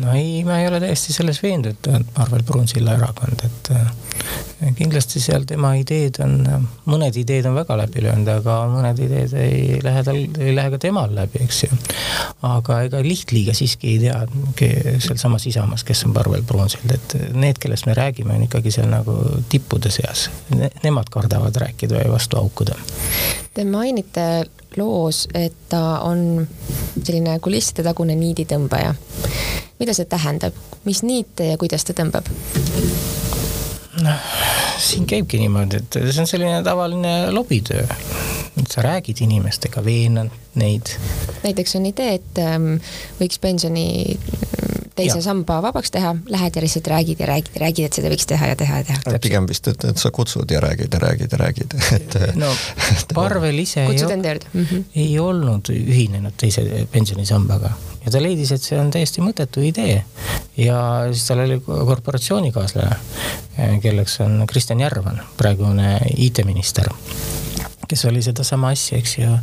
no 0.00 0.12
ei, 0.14 0.42
ma 0.44 0.60
ei 0.60 0.68
ole 0.68 0.80
täiesti 0.82 1.14
selles 1.14 1.40
veendunud, 1.42 1.90
et 1.96 2.14
Parvel 2.16 2.42
Pruunsilla 2.46 2.96
erakond, 2.98 3.44
et 3.46 3.70
äh, 3.76 3.92
kindlasti 4.76 5.22
seal 5.22 5.46
tema 5.48 5.72
ideed 5.78 6.20
on, 6.24 6.34
mõned 6.90 7.16
ideed 7.20 7.48
on 7.48 7.56
väga 7.56 7.78
läbi 7.80 8.04
löönud, 8.04 8.28
aga 8.34 8.56
mõned 8.72 9.00
ideed 9.06 9.34
ei 9.40 9.80
lähe 9.84 10.02
tal, 10.06 10.18
ei 10.20 10.54
lähe 10.56 10.72
ka 10.74 10.80
temal 10.82 11.14
läbi, 11.16 11.44
eks 11.46 11.62
ju. 11.64 11.80
aga 12.46 12.82
ega 12.88 13.02
lihtliiga 13.04 13.54
siiski 13.56 13.94
ei 13.94 14.02
tea 14.04 14.18
sealsamas 15.00 15.46
Isamaas, 15.50 15.84
kes 15.86 16.04
on 16.08 16.14
Parvel 16.16 16.44
Pruunsild, 16.46 16.90
et 16.94 17.16
need, 17.32 17.60
kellest 17.62 17.88
me 17.88 17.96
räägime, 17.96 18.36
on 18.36 18.48
ikkagi 18.48 18.74
seal 18.74 18.90
nagu 18.92 19.16
tippude 19.48 19.92
seas 19.94 20.28
ne,. 20.54 20.70
Nemad 20.80 21.10
kardavad 21.12 21.56
rääkida 21.60 21.98
ja 22.00 22.08
vastu 22.12 22.38
haukuda. 22.38 22.76
Te 23.54 23.64
mainite 23.68 24.39
loos, 24.76 25.26
et 25.34 25.56
ta 25.68 26.00
on 26.06 26.46
selline 27.02 27.38
kulisside 27.42 27.84
tagune 27.86 28.16
niiditõmbaja. 28.18 28.94
mida 29.80 29.94
see 29.96 30.04
tähendab, 30.04 30.54
mis 30.84 31.02
niite 31.02 31.50
ja 31.52 31.58
kuidas 31.58 31.84
ta 31.84 31.96
tõmbab? 31.96 32.28
noh, 34.00 34.28
siin 34.78 35.06
käibki 35.06 35.40
niimoodi, 35.40 35.80
et 35.80 35.98
see 36.00 36.22
on 36.22 36.28
selline 36.30 36.62
tavaline 36.64 37.30
lobitöö. 37.34 37.86
sa 38.70 38.82
räägid 38.82 39.22
inimestega, 39.24 39.84
veenad 39.84 40.30
neid. 40.54 40.94
näiteks 41.42 41.76
on 41.76 41.86
idee, 41.86 42.14
et 42.14 42.38
ähm, 42.38 42.74
võiks 43.20 43.40
pensioni 43.40 44.18
teise 44.96 45.18
ja. 45.18 45.22
samba 45.24 45.60
vabaks 45.62 45.90
teha, 45.94 46.14
lähed 46.28 46.56
ja 46.56 46.62
lihtsalt 46.64 46.90
räägid 46.92 47.20
ja 47.20 47.26
räägid 47.30 47.54
ja 47.54 47.62
räägid, 47.64 47.88
et 47.88 47.98
seda 47.98 48.12
võiks 48.12 48.28
teha 48.30 48.50
ja 48.52 48.56
teha 48.56 48.80
ja 48.82 48.88
teha. 48.90 49.18
pigem 49.22 49.48
vist, 49.50 49.68
et, 49.68 49.84
et 49.84 50.02
sa 50.02 50.10
kutsud 50.14 50.50
ja 50.50 50.60
räägid 50.60 50.94
ja 50.94 51.02
räägid 51.02 51.32
ja 51.32 51.42
räägid, 51.44 51.76
et. 51.96 52.18
no 52.38 52.50
Parvel 53.14 53.58
ise 53.58 53.84
juurde 53.84 54.16
mm? 54.16 54.64
-hmm. 54.64 54.84
ei 54.94 55.18
olnud 55.18 55.72
ühinenud 55.74 56.36
teise 56.36 56.86
pensionisambaga 56.92 57.70
ja 58.04 58.10
ta 58.10 58.22
leidis, 58.22 58.52
et 58.52 58.62
see 58.62 58.78
on 58.80 58.90
täiesti 58.90 59.24
mõttetu 59.24 59.64
idee. 59.64 60.04
ja 60.56 60.78
siis 61.12 61.26
tal 61.26 61.44
oli 61.44 61.60
korporatsioonikaaslane, 61.60 62.96
kelleks 63.82 64.20
on 64.20 64.44
Kristjan 64.46 64.80
Järvan, 64.80 65.20
praegune 65.36 65.98
IT-minister 66.16 66.88
kes 67.90 68.04
oli 68.06 68.22
sedasama 68.22 68.70
asja, 68.74 68.98
eks 68.98 69.16
ju, 69.18 69.36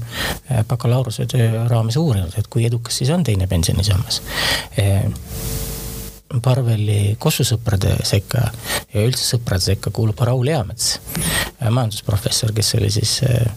bakalaureusetöö 0.69 1.67
raames 1.67 1.99
uurinud, 1.99 2.33
et 2.39 2.47
kui 2.47 2.65
edukas 2.67 3.01
siis 3.01 3.11
on 3.13 3.23
teine 3.27 3.47
pensionisammas 3.51 4.21
Parveli 6.43 7.15
kossusõprade 7.23 7.93
sekka 8.07 8.41
ja 8.91 9.03
üldse 9.07 9.23
sõprade 9.23 9.63
sekka 9.63 9.93
kuulub 9.95 10.19
Raul 10.27 10.49
Eamets, 10.51 10.97
majandusprofessor, 11.63 12.51
kes 12.55 12.73
oli 12.75 12.89
siis 12.91 13.13
äh, 13.23 13.47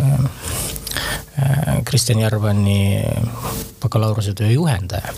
äh, 0.00 1.82
Kristjan 1.84 2.22
Järvani 2.24 3.02
bakalaureusetöö 3.82 4.54
juhendaja. 4.54 5.12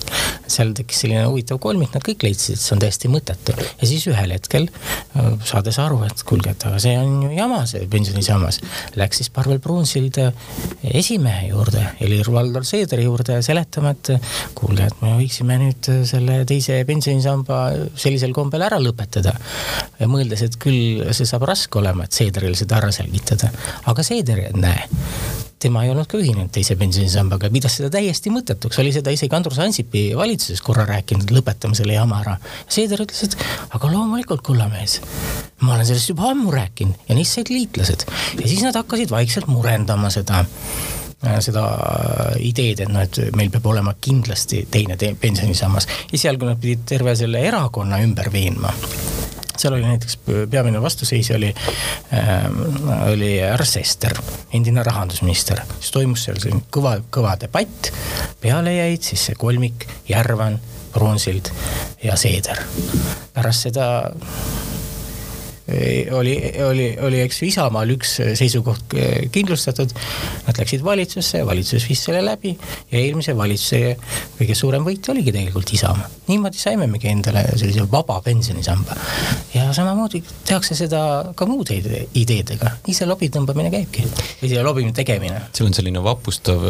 Seal 0.57 0.73
tekkis 0.77 1.05
selline 1.05 1.25
huvitav 1.29 1.61
kolmik, 1.63 1.93
nad 1.95 2.05
kõik 2.05 2.25
leidsid, 2.27 2.57
et 2.57 2.63
see 2.63 2.75
on 2.77 2.83
täiesti 2.83 3.11
mõttetu. 3.13 3.55
ja 3.57 3.89
siis 3.89 4.07
ühel 4.11 4.35
hetkel, 4.35 4.69
äh, 4.69 5.31
saades 5.49 5.79
aru, 5.83 6.03
et 6.09 6.25
kuulge, 6.27 6.53
et 6.57 6.67
aga 6.69 6.81
see 6.83 6.97
on 6.99 7.27
ju 7.27 7.31
jama, 7.37 7.63
see 7.71 7.87
pensionisammas, 7.93 8.61
läks 8.97 9.23
siis 9.23 9.33
Parvel 9.35 9.61
Pruunsild 9.63 10.19
esimehe 10.87 11.51
juurde, 11.51 11.83
Helir-Valdor 12.01 12.67
Seederi 12.67 13.07
juurde 13.07 13.41
seletama, 13.47 13.95
et 13.97 14.13
kuulge, 14.59 14.89
et 14.91 15.03
me 15.03 15.17
võiksime 15.21 15.59
nüüd 15.63 15.91
selle 16.09 16.41
teise 16.49 16.81
pensionisamba 16.89 17.61
sellisel 17.95 18.35
kombel 18.37 18.67
ära 18.67 18.81
lõpetada. 18.83 19.37
ja 19.99 20.09
mõeldes, 20.11 20.45
et 20.47 20.61
küll 20.61 21.05
see 21.13 21.29
saab 21.29 21.47
raske 21.49 21.81
olema, 21.81 22.05
et 22.05 22.17
Seederil 22.17 22.57
seda 22.59 22.81
ära 22.81 22.93
selgitada. 22.95 23.51
aga 23.87 24.07
Seeder, 24.07 24.47
näe 24.57 24.89
tema 25.63 25.85
ei 25.85 25.91
olnud 25.93 26.09
ka 26.11 26.19
ühinenud 26.21 26.53
teise 26.53 26.77
pensionisambaga, 26.79 27.49
pidas 27.53 27.79
seda 27.79 27.89
täiesti 27.93 28.33
mõttetuks, 28.33 28.81
oli 28.83 28.93
seda 28.95 29.15
isegi 29.15 29.37
Andrus 29.37 29.61
Ansipi 29.63 30.09
valitsuses 30.17 30.61
korra 30.65 30.85
rääkinud, 30.89 31.25
et 31.25 31.33
lõpetame 31.37 31.79
selle 31.79 31.97
jama 31.97 32.21
ära. 32.25 32.37
Seeder 32.69 33.03
ütles, 33.07 33.23
et 33.25 33.39
aga 33.77 33.91
loomulikult, 33.93 34.45
kullamees, 34.47 34.99
ma 35.65 35.77
olen 35.77 35.89
sellest 35.89 36.13
juba 36.13 36.31
ammu 36.33 36.53
rääkinud 36.55 37.09
ja 37.09 37.17
neist 37.17 37.39
said 37.39 37.53
liitlased 37.53 38.07
ja 38.41 38.45
siis 38.45 38.63
nad 38.67 38.77
hakkasid 38.77 39.13
vaikselt 39.13 39.51
murendama 39.51 40.13
seda 40.13 40.45
seda 41.43 41.63
ideed, 42.45 42.83
et 42.85 42.91
noh, 42.93 43.03
et 43.03 43.19
meil 43.35 43.49
peab 43.51 43.65
olema 43.73 43.97
kindlasti 44.01 44.67
teine 44.71 44.99
te 45.01 45.15
pensionisammas. 45.19 45.89
esialgu 46.13 46.47
nad 46.47 46.61
pidid 46.61 46.85
terve 46.87 47.17
selle 47.17 47.41
erakonna 47.49 48.03
ümber 48.05 48.31
veenma 48.33 48.75
seal 49.61 49.77
oli 49.77 49.87
näiteks 49.87 50.19
peamine 50.51 50.83
vastuseisja 50.83 51.37
oli 51.37 51.53
äh,, 52.15 52.47
oli 53.13 53.33
härra 53.41 53.65
Sester, 53.65 54.17
endine 54.53 54.83
rahandusminister. 54.83 55.61
siis 55.81 55.93
toimus 55.95 56.25
seal 56.25 56.41
selline 56.43 56.65
kõva, 56.73 56.97
kõva 57.11 57.37
debatt. 57.41 57.93
peale 58.41 58.75
jäid 58.77 59.03
siis 59.03 59.29
see 59.31 59.39
kolmik 59.39 59.89
Järvan, 60.09 60.61
Pruunsild 60.93 61.53
ja 62.03 62.17
Seeder. 62.17 62.63
pärast 63.35 63.69
seda 63.69 63.87
oli, 66.13 66.37
oli, 66.63 66.87
oli, 67.03 67.21
eks 67.25 67.41
ju, 67.43 67.49
Isamaal 67.51 67.91
üks 67.97 68.17
seisukoht 68.39 68.95
kindlustatud. 69.35 69.95
Nad 70.47 70.61
läksid 70.61 70.85
valitsusse, 70.87 71.43
valitsus 71.47 71.89
viis 71.89 72.05
selle 72.07 72.23
läbi 72.25 72.53
ja 72.93 73.01
eelmise 73.01 73.35
valitsuse 73.37 73.97
kõige 74.39 74.55
suurem 74.59 74.87
võit 74.87 75.11
oligi 75.11 75.35
tegelikult 75.35 75.73
Isamaa. 75.75 76.09
niimoodi 76.27 76.59
saimegi 76.59 77.11
endale 77.11 77.45
sellise 77.55 77.87
vaba 77.91 78.21
pensionisamba. 78.23 78.97
ja 79.55 79.73
samamoodi 79.75 80.23
tehakse 80.47 80.75
seda 80.79 81.33
ka 81.35 81.47
muude 81.47 81.79
ideedega, 82.15 82.77
nii 82.87 82.95
see 82.95 83.09
lobi 83.09 83.29
tõmbamine 83.33 83.71
käibki 83.73 84.07
või 84.43 84.51
see 84.51 84.63
lobi 84.63 84.87
tegemine. 84.95 85.41
seal 85.53 85.71
on 85.71 85.75
selline 85.75 86.03
vapustav, 86.03 86.63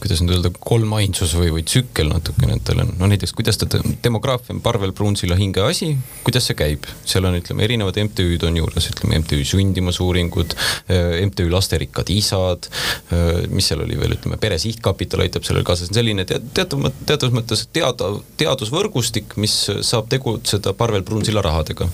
kuidas 0.00 0.22
nüüd 0.22 0.38
öelda, 0.38 0.52
kolmainsus 0.58 1.34
või, 1.36 1.52
või 1.58 1.66
tsükkel 1.68 2.12
natukene, 2.12 2.58
et 2.58 2.64
tal 2.68 2.84
on, 2.84 2.94
no 3.00 3.10
näiteks 3.12 3.34
kuidas 3.36 3.60
ta, 3.60 3.68
demograafia 4.04 4.56
on 4.56 4.62
Parvel 4.64 4.92
Pruunsilla 4.96 5.36
hingeasi, 5.36 5.92
kuidas 6.24 6.48
see 6.48 6.58
käib, 6.58 6.88
seal 7.04 7.28
on, 7.28 7.38
ütleme, 7.40 7.64
erinevad 7.68 8.00
MTÜ-d 8.08 8.37
MTÜ-d 8.38 8.46
on 8.46 8.56
juures, 8.56 8.88
ütleme 8.92 9.18
MTÜ 9.18 9.44
Sündimusuuringud, 9.44 10.54
äh, 10.88 11.26
MTÜ 11.26 11.50
Lasterikkad 11.50 12.10
Isad, 12.10 12.68
äh, 13.12 13.48
mis 13.50 13.68
seal 13.68 13.82
oli 13.82 13.98
veel, 13.98 14.14
ütleme 14.16 14.38
Pere 14.38 14.58
Sihtkapital 14.58 15.24
aitab 15.24 15.46
sellele 15.46 15.66
kaasa, 15.66 15.86
see 15.86 15.92
on 15.92 16.00
selline 16.00 16.24
teatud, 16.28 16.86
teatud 17.06 17.34
mõttes 17.34 17.66
teada, 17.72 18.12
teadusvõrgustik, 18.40 19.36
mis 19.36 19.54
saab 19.82 20.08
tegutseda 20.12 20.74
Parvel 20.78 21.02
Pruunsilla 21.02 21.42
rahadega. 21.42 21.88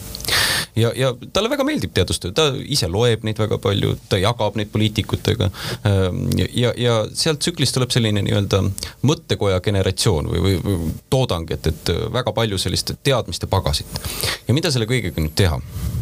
ja, 0.77 0.93
ja 0.97 1.13
talle 1.33 1.51
väga 1.51 1.65
meeldib 1.65 1.95
teadustöö, 1.95 2.35
ta 2.35 2.51
ise 2.65 2.89
loeb 2.89 3.25
neid 3.25 3.39
väga 3.39 3.59
palju, 3.59 3.97
ta 4.09 4.19
jagab 4.21 4.59
neid 4.59 4.73
poliitikutega. 4.73 5.51
Ähm, 5.87 6.27
ja, 6.37 6.73
ja 6.77 6.99
sealt 7.15 7.41
tsüklist 7.41 7.77
tuleb 7.77 7.93
selline 7.95 8.23
nii-öelda 8.25 8.63
mõttekoja 9.07 9.61
generatsioon 9.65 10.29
või, 10.33 10.45
või, 10.45 10.61
või 10.65 10.93
toodang, 11.11 11.51
et, 11.55 11.67
et 11.71 11.95
väga 12.13 12.33
palju 12.37 12.59
sellist 12.59 12.95
teadmiste 13.03 13.47
pagasit. 13.51 14.01
ja 14.49 14.55
mida 14.55 14.71
selle 14.71 14.89
kõigega 14.91 15.23
nüüd 15.23 15.37
teha? 15.39 15.61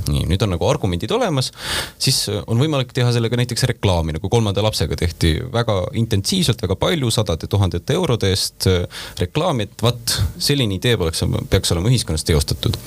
nii, 0.09 0.25
nüüd 0.33 0.45
on 0.45 0.53
nagu 0.55 0.69
argumendid 0.69 1.13
olemas, 1.15 1.51
siis 2.03 2.25
äh, 2.33 2.43
on 2.51 2.61
võimalik 2.63 2.93
teha 2.97 3.13
sellega 3.15 3.39
näiteks 3.41 3.67
reklaami, 3.73 4.17
nagu 4.17 4.31
kolmanda 4.33 4.65
lapsega 4.65 4.99
tehti 4.99 5.35
väga 5.53 5.79
intensiivselt, 6.01 6.63
väga 6.65 6.77
palju, 6.81 7.11
sadade 7.15 7.49
tuhandete 7.51 7.97
eurode 7.99 8.33
eest 8.33 8.69
äh, 8.71 8.85
reklaami, 9.21 9.69
et 9.69 9.85
vaat 9.85 10.17
selline 10.43 10.79
idee 10.79 10.97
poleks, 11.01 11.25
peaks 11.53 11.75
olema 11.75 11.93
ühiskonnas 11.93 12.27
teostatud. 12.29 12.79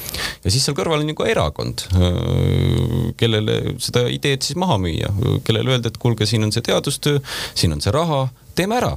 ja 0.44 0.54
siis 0.54 0.66
seal 0.66 0.78
kõrval 0.78 1.04
on 1.04 1.12
ju 1.14 1.18
ka 1.20 1.30
erakond, 1.32 1.86
äh, 1.96 3.12
kellele 3.20 3.78
seda 3.84 4.08
ideed 4.12 4.46
siis 4.46 4.60
maha 4.60 4.80
müüa, 4.82 5.12
kellele 5.46 5.75
öelda, 5.75 5.92
et 5.92 6.02
kuulge, 6.02 6.28
siin 6.30 6.46
on 6.48 6.54
see 6.56 6.66
teadustöö, 6.66 7.22
siin 7.56 7.75
on 7.75 7.84
see 7.84 7.94
raha 7.96 8.25
teeme 8.56 8.80
ära 8.80 8.96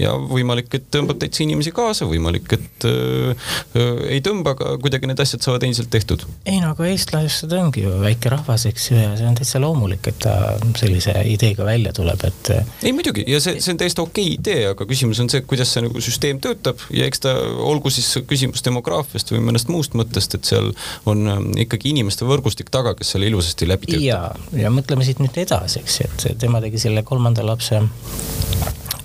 ja 0.00 0.12
võimalik, 0.16 0.68
et 0.76 0.88
tõmbab 0.92 1.20
täitsa 1.20 1.42
inimesi 1.44 1.72
kaasa, 1.74 2.06
võimalik, 2.08 2.50
et 2.56 2.86
öö, 2.88 3.32
öö, 3.76 3.92
ei 4.12 4.20
tõmba, 4.24 4.52
aga 4.56 4.74
kuidagi 4.82 5.08
need 5.08 5.20
asjad 5.22 5.44
saavad 5.44 5.64
endiselt 5.66 5.88
tehtud. 5.92 6.26
ei 6.44 6.60
no 6.60 6.72
aga 6.74 6.88
eestlased 6.90 7.52
ongi 7.56 7.86
ju 7.86 7.94
väike 8.02 8.32
rahvas, 8.32 8.66
eks 8.68 8.90
ju, 8.90 8.98
ja 9.00 9.14
see 9.16 9.28
on 9.28 9.38
täitsa 9.38 9.60
loomulik, 9.62 10.04
et 10.10 10.18
ta 10.26 10.34
sellise 10.78 11.14
ideega 11.32 11.64
välja 11.66 11.94
tuleb, 11.96 12.26
et. 12.28 12.52
ei 12.84 12.92
muidugi 12.96 13.24
ja 13.30 13.40
see, 13.42 13.60
see 13.64 13.72
on 13.72 13.80
täiesti 13.80 14.04
okei 14.04 14.26
okay 14.26 14.36
idee, 14.36 14.66
aga 14.74 14.88
küsimus 14.88 15.22
on 15.24 15.32
see, 15.32 15.44
kuidas 15.48 15.72
see 15.72 15.86
nagu 15.86 16.04
süsteem 16.04 16.40
töötab 16.44 16.82
ja 16.94 17.08
eks 17.08 17.24
ta 17.24 17.32
olgu 17.66 17.92
siis 17.94 18.10
küsimus 18.28 18.64
demograafiast 18.66 19.32
või 19.32 19.44
mõnest 19.48 19.72
muust 19.72 19.96
mõttest, 19.96 20.36
et 20.36 20.48
seal 20.48 20.72
on 21.08 21.56
ikkagi 21.56 21.94
inimeste 21.94 22.28
võrgustik 22.28 22.68
taga, 22.74 22.94
kes 22.98 23.14
selle 23.16 23.30
ilusasti 23.30 23.68
läbi 23.70 23.88
töötab. 23.88 24.04
ja, 24.04 24.20
ja 24.66 24.72
mõtleme 24.74 25.08
siit 25.08 25.24
nüüd 25.24 25.40
edasi, 25.40 25.80
eks, 25.80 26.00
et 26.04 26.28
tema 26.42 26.60
tegi 26.64 26.84
selle 26.84 27.06
kolmanda 27.06 27.46
lapse 27.46 27.80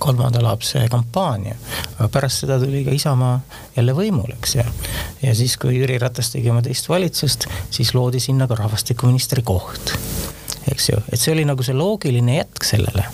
kolmanda 0.02 0.42
lapse 0.42 0.82
kampaania, 0.90 1.56
aga 1.98 2.08
pärast 2.12 2.44
seda 2.44 2.58
tuli 2.62 2.82
ka 2.86 2.94
Isamaa 2.96 3.38
jälle 3.76 3.94
võimule, 3.96 4.36
eks 4.38 4.56
ju. 4.58 4.66
ja 5.22 5.34
siis, 5.38 5.56
kui 5.60 5.78
Jüri 5.78 5.98
Ratas 6.02 6.32
tegi 6.34 6.50
oma 6.50 6.62
teist 6.64 6.90
valitsust, 6.90 7.48
siis 7.70 7.94
loodi 7.94 8.20
sinna 8.22 8.50
ka 8.50 8.58
rahvastikuministri 8.58 9.44
koht, 9.46 9.94
eks 10.72 10.92
ju, 10.92 11.02
et 11.12 11.20
see 11.20 11.34
oli 11.34 11.46
nagu 11.48 11.64
see 11.66 11.76
loogiline 11.76 12.40
jätk 12.42 12.66
sellele 12.72 13.06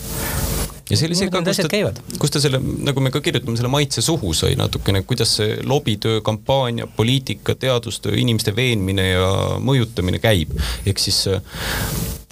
ja 0.89 0.97
see 0.97 1.09
oli 1.09 1.17
see 1.19 1.29
ka, 1.33 1.43
kus 1.45 1.61
ta, 1.61 2.05
kus 2.21 2.33
ta 2.33 2.41
selle, 2.43 2.61
nagu 2.85 3.03
me 3.05 3.13
ka 3.13 3.21
kirjutame, 3.25 3.59
selle 3.61 3.71
maitse 3.73 4.03
suhu 4.05 4.33
sai 4.37 4.57
natukene, 4.59 5.03
kuidas 5.09 5.35
see 5.41 5.59
lobitöö, 5.69 6.23
kampaania, 6.25 6.89
poliitika, 6.97 7.55
teadustöö, 7.55 8.17
inimeste 8.17 8.55
veenmine 8.57 9.11
ja 9.11 9.29
mõjutamine 9.61 10.21
käib. 10.23 10.55
ehk 10.87 11.03
siis 11.03 11.27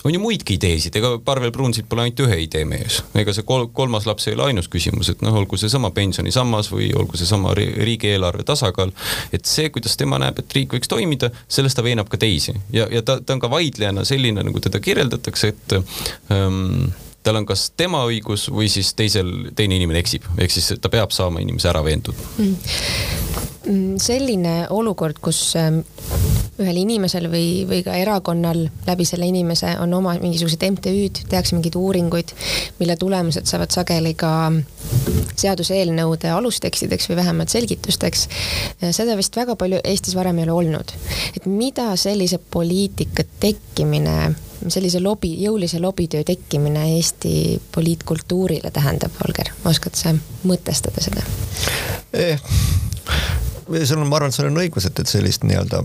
on 0.07 0.15
ju 0.15 0.21
muidki 0.23 0.57
ideesid, 0.57 0.97
ega 0.97 1.17
Parvel 1.25 1.53
Pruunsild 1.55 1.89
pole 1.91 2.07
ainult 2.07 2.23
ühe 2.27 2.39
idee 2.45 2.65
mees. 2.69 3.01
ega 3.19 3.35
see 3.35 3.47
kol-, 3.47 3.69
kolmas 3.75 4.07
laps 4.07 4.29
ei 4.29 4.37
ole 4.37 4.51
ainus 4.51 4.71
küsimus, 4.73 5.11
et 5.13 5.25
noh, 5.27 5.35
olgu 5.41 5.59
seesama 5.61 5.91
pensionisammas 5.97 6.71
või 6.73 6.93
olgu 6.97 7.19
seesama 7.19 7.55
riigieelarve 7.57 8.47
tasakaal, 8.47 8.95
et 9.35 9.49
see, 9.51 9.71
kuidas 9.75 9.99
tema 9.99 10.21
näeb, 10.23 10.39
et 10.43 10.59
riik 10.59 10.77
võiks 10.77 10.91
toimida, 10.91 11.33
sellest 11.49 11.79
ta 11.79 11.85
veenab 11.87 12.11
ka 12.13 12.21
teisi. 12.23 12.55
ja, 12.73 12.87
ja 12.93 13.03
ta, 13.03 13.19
ta 13.21 13.37
on 13.37 13.43
ka 13.43 13.51
vaidlejana 13.51 14.07
selline, 14.07 14.47
nagu 14.47 14.63
teda 14.63 14.81
kirjeldatakse, 14.83 15.55
et 15.55 15.77
ähm, 16.31 16.95
tal 17.26 17.40
on 17.40 17.47
kas 17.49 17.68
tema 17.76 18.04
õigus 18.06 18.47
või 18.52 18.71
siis 18.71 18.92
teisel, 18.99 19.50
teine 19.59 19.78
inimene 19.80 20.00
eksib, 20.04 20.26
ehk 20.38 20.54
siis 20.54 20.76
ta 20.80 20.92
peab 20.92 21.14
saama 21.14 21.42
inimese 21.42 21.71
ära 21.73 21.83
veendud 21.87 22.14
mm.. 22.38 23.97
selline 24.02 24.56
olukord, 24.71 25.18
kus 25.23 25.40
ähm, 25.59 25.83
ühel 26.62 26.78
inimesel 26.80 27.28
või, 27.33 27.66
või 27.68 27.83
ka 27.85 27.97
erakonnal 27.99 28.62
läbi 28.87 29.04
selle 29.09 29.28
inimese 29.28 29.75
on 29.83 29.92
oma 29.99 30.14
mingisugused 30.21 30.62
MTÜ-d, 30.71 31.26
tehakse 31.28 31.56
mingeid 31.56 31.76
uuringuid, 31.78 32.33
mille 32.78 32.97
tulemused 33.00 33.49
saavad 33.50 33.75
sageli 33.75 34.14
ka 34.18 34.30
seaduseelnõude 35.37 36.30
alustekstideks 36.33 37.11
või 37.11 37.21
vähemalt 37.21 37.52
selgitusteks. 37.52 38.28
seda 38.90 39.16
vist 39.18 39.37
väga 39.37 39.56
palju 39.59 39.83
Eestis 39.85 40.16
varem 40.16 40.38
ei 40.38 40.49
ole 40.49 40.56
olnud. 40.62 40.95
et 41.37 41.47
mida 41.47 41.90
sellise 41.97 42.38
poliitika 42.38 43.26
tekkimine 43.40 44.35
sellise 44.69 45.01
lobi, 45.03 45.33
jõulise 45.43 45.81
lobitöö 45.83 46.25
tekkimine 46.27 46.87
Eesti 46.97 47.61
poliitkultuurile 47.75 48.71
tähendab, 48.71 49.15
Holger, 49.23 49.53
oskad 49.65 49.99
sa 49.99 50.15
mõtestada 50.45 51.05
seda 51.05 51.27
eh.? 52.13 52.41
Sul 53.66 53.99
on, 53.99 54.08
ma 54.08 54.16
arvan, 54.20 54.30
et 54.30 54.37
sul 54.37 54.49
on 54.49 54.61
õigus, 54.61 54.87
et, 54.88 55.00
et 55.02 55.11
sellist 55.11 55.44
nii-öelda 55.46 55.82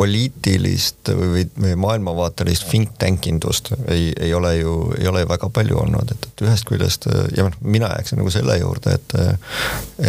poliitilist 0.00 1.10
või, 1.16 1.44
või 1.60 1.74
maailmavaatelist 1.84 2.64
think 2.70 2.94
tank 3.00 3.26
indust 3.28 3.72
ei, 3.92 4.10
ei 4.16 4.32
ole 4.34 4.54
ju, 4.56 4.74
ei 4.98 5.08
ole 5.10 5.24
ju 5.24 5.28
väga 5.28 5.50
palju 5.52 5.76
olnud, 5.82 6.14
et, 6.14 6.28
et 6.30 6.44
ühest 6.46 6.68
küljest 6.68 7.08
ja 7.36 7.44
noh, 7.46 7.58
mina 7.60 7.90
jääksin 7.92 8.20
nagu 8.22 8.32
selle 8.32 8.56
juurde, 8.60 8.96
et 8.96 9.16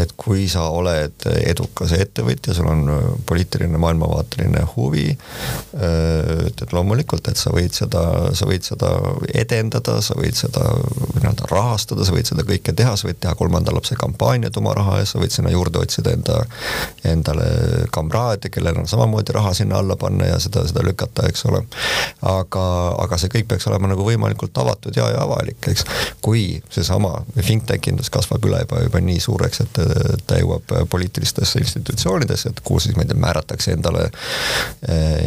et 0.02 0.14
kui 0.20 0.46
sa 0.52 0.68
oled 0.72 1.26
edukas 1.42 1.92
ettevõtja, 1.98 2.56
sul 2.56 2.70
on 2.72 2.86
poliitiline 3.28 3.80
maailmavaateline 3.82 4.64
huvi, 4.76 5.10
et, 5.12 6.64
et 6.64 6.76
loomulikult, 6.76 7.28
et 7.28 7.40
sa 7.40 7.52
võid 7.54 7.76
seda, 7.76 8.04
sa 8.38 8.48
võid 8.48 8.66
seda 8.68 8.94
edendada, 9.36 9.98
sa 10.06 10.16
võid 10.20 10.38
seda 10.40 10.64
nii-öelda 11.18 11.50
rahastada, 11.52 12.08
sa 12.08 12.16
võid 12.16 12.32
seda 12.32 12.46
kõike 12.48 12.76
teha, 12.78 12.96
sa 12.96 13.10
võid 13.10 13.20
teha 13.22 13.36
kolmanda 13.40 13.76
lapse 13.76 13.98
kampaaniat 14.00 14.58
oma 14.62 14.76
raha 14.78 15.02
eest, 15.02 15.16
sa 15.16 15.22
võid 15.22 15.36
sinna 15.36 15.52
juurde 15.54 15.82
otsida 15.84 16.16
enda 16.16 16.40
endale 17.06 17.46
kamraade, 17.92 18.50
kellel 18.50 18.78
on 18.78 18.88
samamoodi 18.88 19.34
raha 19.34 19.54
sinna 19.54 19.78
alla 19.78 19.96
panna 19.96 20.26
ja 20.26 20.40
seda, 20.40 20.64
seda 20.68 20.84
lükata, 20.86 21.28
eks 21.30 21.46
ole. 21.46 21.64
aga, 22.22 22.66
aga 23.02 23.18
see 23.18 23.32
kõik 23.34 23.48
peaks 23.50 23.68
olema 23.68 23.90
nagu 23.90 24.06
võimalikult 24.06 24.58
avatud 24.62 24.98
ja, 24.98 25.08
ja 25.10 25.24
avalik, 25.26 25.58
eks. 25.72 25.86
kui 26.22 26.62
seesama 26.70 27.24
think 27.40 27.66
tank 27.70 27.88
indus 27.90 28.12
kasvab 28.14 28.46
üle 28.46 28.62
juba, 28.62 28.84
juba 28.86 29.02
nii 29.02 29.20
suureks, 29.20 29.64
et 29.66 29.80
ta 30.28 30.38
jõuab 30.38 30.76
poliitilistesse 30.90 31.62
institutsioonidesse, 31.64 32.54
et 32.54 32.62
kuhu 32.66 32.80
siis, 32.84 32.96
ma 32.96 33.06
ei 33.06 33.10
tea, 33.10 33.20
määratakse 33.22 33.74
endale, 33.74 34.08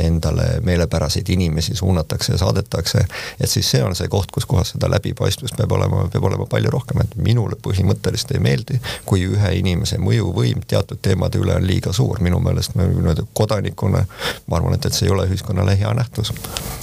endale 0.04 0.48
meelepäraseid 0.62 1.28
inimesi, 1.34 1.74
suunatakse 1.74 2.32
ja 2.36 2.38
saadetakse, 2.38 3.04
et 3.40 3.50
siis 3.50 3.70
see 3.70 3.82
on 3.84 3.96
see 3.98 4.08
koht, 4.12 4.30
kus 4.34 4.46
kohas 4.46 4.74
seda 4.74 4.90
läbipaistvust 4.94 5.58
peab 5.58 5.74
olema, 5.74 6.06
peab 6.12 6.30
olema 6.30 6.46
palju 6.50 6.70
rohkem, 6.70 7.02
et 7.02 7.18
minule 7.18 7.58
põhimõtteliselt 7.66 8.36
ei 8.36 8.42
meeldi, 8.46 8.80
kui 9.08 9.26
ühe 9.26 9.54
inimese 9.58 9.98
mõjuvõim 10.02 10.62
teatud 10.70 11.02
teemade 11.02 11.40
üle 11.42 11.56
on 11.58 11.63
on 11.64 11.70
liiga 11.70 11.92
suur 11.92 12.20
minu 12.24 12.38
meelest, 12.44 12.74
me 12.78 12.86
nii-öelda 12.90 13.24
kodanikuna, 13.32 14.04
ma 14.46 14.56
arvan, 14.58 14.76
et, 14.76 14.86
et 14.86 14.96
see 14.96 15.08
ei 15.08 15.12
ole 15.14 15.26
ühiskonnale 15.28 15.76
hea 15.80 15.92
nähtus. 15.96 16.32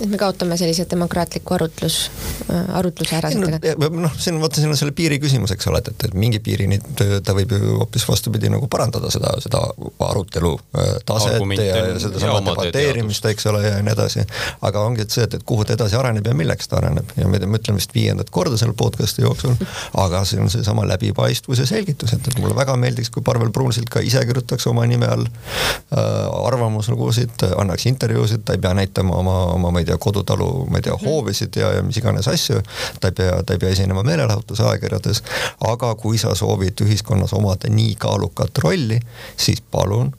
et 0.01 0.09
me 0.09 0.17
kaotame 0.17 0.57
sellise 0.57 0.85
demokraatliku 0.89 1.53
arutlus, 1.53 1.97
äh, 2.49 2.75
arutluse 2.79 3.15
ära 3.17 3.31
siit? 3.31 3.67
noh, 3.91 4.17
siin 4.17 4.39
vaata, 4.41 4.61
siin 4.61 4.73
on 4.73 4.79
selle 4.79 4.95
piiri 4.97 5.19
küsimus, 5.21 5.53
eks 5.55 5.69
ole, 5.71 5.81
et, 5.83 5.91
et, 5.93 6.07
et 6.09 6.17
mingi 6.17 6.41
piirini 6.43 6.79
ta 6.97 7.35
võib 7.37 7.53
ju 7.55 7.77
hoopis 7.81 8.07
vastupidi 8.09 8.49
nagu 8.51 8.67
parandada 8.71 9.11
seda, 9.13 9.33
seda 9.43 9.61
arutelu 10.07 10.53
äh, 10.57 10.93
taset 11.05 11.35
Argumente, 11.35 11.67
ja, 11.67 11.85
ja 11.91 11.99
sedasama 12.01 12.41
debateerimist, 12.49 13.29
eks 13.31 13.47
ole, 13.51 13.63
ja 13.67 13.77
nii 13.83 13.93
edasi. 13.93 14.25
aga 14.67 14.85
ongi, 14.87 15.05
et 15.05 15.13
see, 15.13 15.27
et, 15.27 15.37
et 15.37 15.45
kuhu 15.47 15.65
ta 15.67 15.77
edasi 15.77 15.97
areneb 15.99 16.27
ja 16.27 16.35
milleks 16.37 16.71
ta 16.71 16.79
areneb 16.81 17.13
ja 17.17 17.29
me, 17.29 17.39
me 17.45 17.61
ütleme 17.61 17.81
vist 17.81 17.93
viiendat 17.95 18.33
korda 18.33 18.57
selle 18.59 18.75
podcast'i 18.77 19.25
jooksul, 19.25 19.55
aga 20.01 20.23
see 20.27 20.41
on 20.41 20.49
seesama 20.51 20.85
läbipaistvus 20.89 21.61
ja 21.63 21.69
selgitus, 21.69 22.15
et, 22.17 22.27
et 22.27 22.41
mulle 22.41 22.55
väga 22.57 22.75
meeldiks, 22.79 23.11
kui 23.13 23.23
Parvel 23.25 23.53
Pruunsild 23.53 23.89
ka 23.91 24.03
ise 24.05 24.23
kirjutaks 24.27 24.67
oma 24.71 24.85
nime 24.89 25.09
all 25.11 25.25
äh, 25.25 26.45
arvamuslugusid, 26.47 27.45
annaks 27.57 27.85
intervjuusid, 27.91 28.45
ta 28.45 28.55
ei 28.55 28.63
pea 28.63 28.73
näitama 28.77 29.15
oma, 29.19 29.37
oma, 29.55 29.71
ma 29.71 29.83
ei 29.83 29.89
tea, 29.89 29.97
kodutalu, 30.01 30.49
ma 30.69 30.79
ei 30.81 30.87
tea, 30.87 30.95
mhm. 30.95 31.05
hoovisid 31.05 31.59
ja, 31.61 31.73
ja 31.77 31.83
mis 31.85 31.99
iganes 32.01 32.27
asju. 32.31 32.61
ta 32.99 33.11
ei 33.11 33.17
pea, 33.17 33.41
ta 33.43 33.57
ei 33.57 33.61
pea 33.61 33.75
esinema 33.75 34.03
meelelahutuse 34.07 34.65
ajakirjades. 34.67 35.23
aga 35.67 35.93
kui 35.95 36.17
sa 36.21 36.35
soovid 36.35 36.81
ühiskonnas 36.85 37.35
omada 37.37 37.69
nii 37.69 37.95
kaalukat 37.99 38.63
rolli, 38.63 38.99
siis 39.37 39.61
palun 39.61 40.13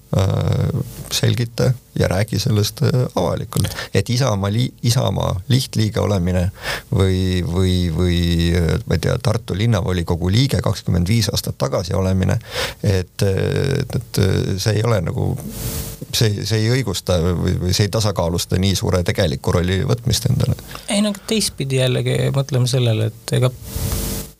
selgita 1.12 1.72
ja 1.98 2.08
räägi 2.08 2.38
sellest 2.38 2.82
äh, 2.82 2.88
avalikult. 3.16 3.74
et 3.94 4.10
Isamaa, 4.10 4.50
Isamaa 4.82 5.40
lihtliige 5.48 6.00
olemine 6.00 6.50
või, 6.94 7.44
või, 7.52 7.92
või 7.96 8.18
äh, 8.56 8.78
ma 8.86 8.94
ei 8.94 8.98
tea, 8.98 9.16
Tartu 9.22 9.56
linnavolikogu 9.56 10.30
liige 10.32 10.60
kakskümmend 10.62 11.08
viis 11.08 11.28
aastat 11.28 11.58
tagasi 11.58 11.94
olemine, 11.94 12.38
et, 12.82 13.22
et, 13.22 13.96
et 13.96 14.22
see 14.56 14.76
ei 14.76 14.84
ole 14.84 15.00
nagu, 15.00 15.36
see, 16.12 16.44
see 16.44 16.62
ei 16.64 16.70
õigusta 16.78 17.18
või, 17.22 17.58
või 17.60 17.76
see 17.76 17.88
ei 17.88 17.92
tasakaalusta 17.92 18.58
nii 18.58 18.76
suure 18.76 19.02
tegeliku 19.04 19.52
rolli 19.52 19.82
võtmist 19.88 20.30
endale. 20.30 20.56
ei 20.88 21.04
no 21.04 21.12
teistpidi 21.26 21.82
jällegi 21.82 22.18
mõtleme 22.36 22.68
sellele, 22.70 23.12
et 23.12 23.36
ega 23.40 23.52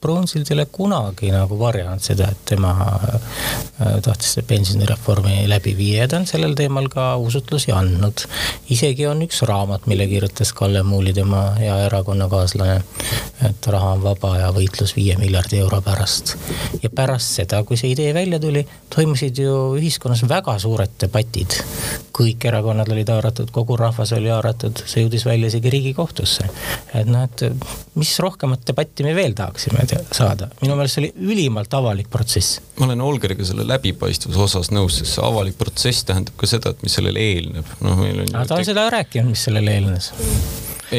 Brunsild 0.03 0.51
ei 0.51 0.57
ole 0.57 0.67
kunagi 0.67 1.31
nagu 1.31 1.57
varjanud 1.59 2.03
seda, 2.03 2.27
et 2.33 2.41
tema 2.49 2.73
äh, 2.75 3.99
tahtis 4.03 4.41
pensionireformi 4.47 5.45
läbi 5.51 5.77
viia 5.79 6.03
ja 6.03 6.09
ta 6.11 6.19
on 6.19 6.27
sellel 6.27 6.57
teemal 6.59 6.88
ka 6.93 7.12
usutlusi 7.23 7.73
andnud. 7.73 8.25
isegi 8.75 9.07
on 9.07 9.23
üks 9.27 9.43
raamat, 9.47 9.87
mille 9.87 10.07
kirjutas 10.11 10.53
Kalle 10.59 10.83
Muuli, 10.83 11.12
tema 11.15 11.45
hea 11.59 11.77
erakonnakaaslane, 11.87 12.81
et 13.49 13.71
raha 13.75 13.95
on 13.97 14.03
vaba 14.03 14.35
ja 14.41 14.51
võitlus 14.55 14.97
viie 14.97 15.17
miljardi 15.21 15.62
euro 15.62 15.81
pärast. 15.83 16.37
ja 16.83 16.91
pärast 16.91 17.38
seda, 17.38 17.62
kui 17.62 17.79
see 17.79 17.95
idee 17.95 18.15
välja 18.15 18.41
tuli, 18.43 18.67
toimusid 18.95 19.38
ju 19.38 19.57
ühiskonnas 19.79 20.27
väga 20.29 20.59
suured 20.59 20.99
debatid. 21.01 21.62
Kõik 22.16 22.46
erakonnad 22.48 22.90
olid 22.92 23.11
haaratud, 23.12 23.51
kogu 23.55 23.77
rahvas 23.81 24.12
oli 24.16 24.31
haaratud, 24.33 24.83
see 24.87 25.05
jõudis 25.05 25.25
välja 25.27 25.51
isegi 25.53 25.72
Riigikohtusse. 25.72 26.48
et 26.94 27.09
noh, 27.09 27.25
et 27.25 27.44
mis 27.98 28.12
rohkemat 28.22 28.66
debatti 28.68 29.07
me 29.07 29.14
veel 29.16 29.37
tahaksime 29.38 29.87
saada. 30.11 30.48
minu 30.62 30.77
meelest 30.77 30.98
see 30.98 31.05
oli 31.05 31.33
ülimalt 31.33 31.75
avalik 31.75 32.11
protsess. 32.11 32.61
ma 32.79 32.87
olen 32.87 33.01
Olgeriga 33.01 33.44
selle 33.44 33.66
läbipaistvuse 33.68 34.44
osas 34.48 34.72
nõus, 34.75 35.01
sest 35.01 35.18
see 35.18 35.25
avalik 35.27 35.59
protsess 35.59 36.05
tähendab 36.09 36.37
ka 36.37 36.51
seda, 36.51 36.75
et 36.75 36.83
mis 36.83 36.98
sellele 37.01 37.25
eelneb. 37.33 37.75
noh, 37.81 37.96
meil 38.01 38.25
on. 38.27 38.37
ta 38.46 38.61
on 38.61 38.68
seda 38.68 38.88
rääkinud, 38.92 39.33
mis 39.33 39.48
sellele 39.48 39.79
eelnes 39.79 40.12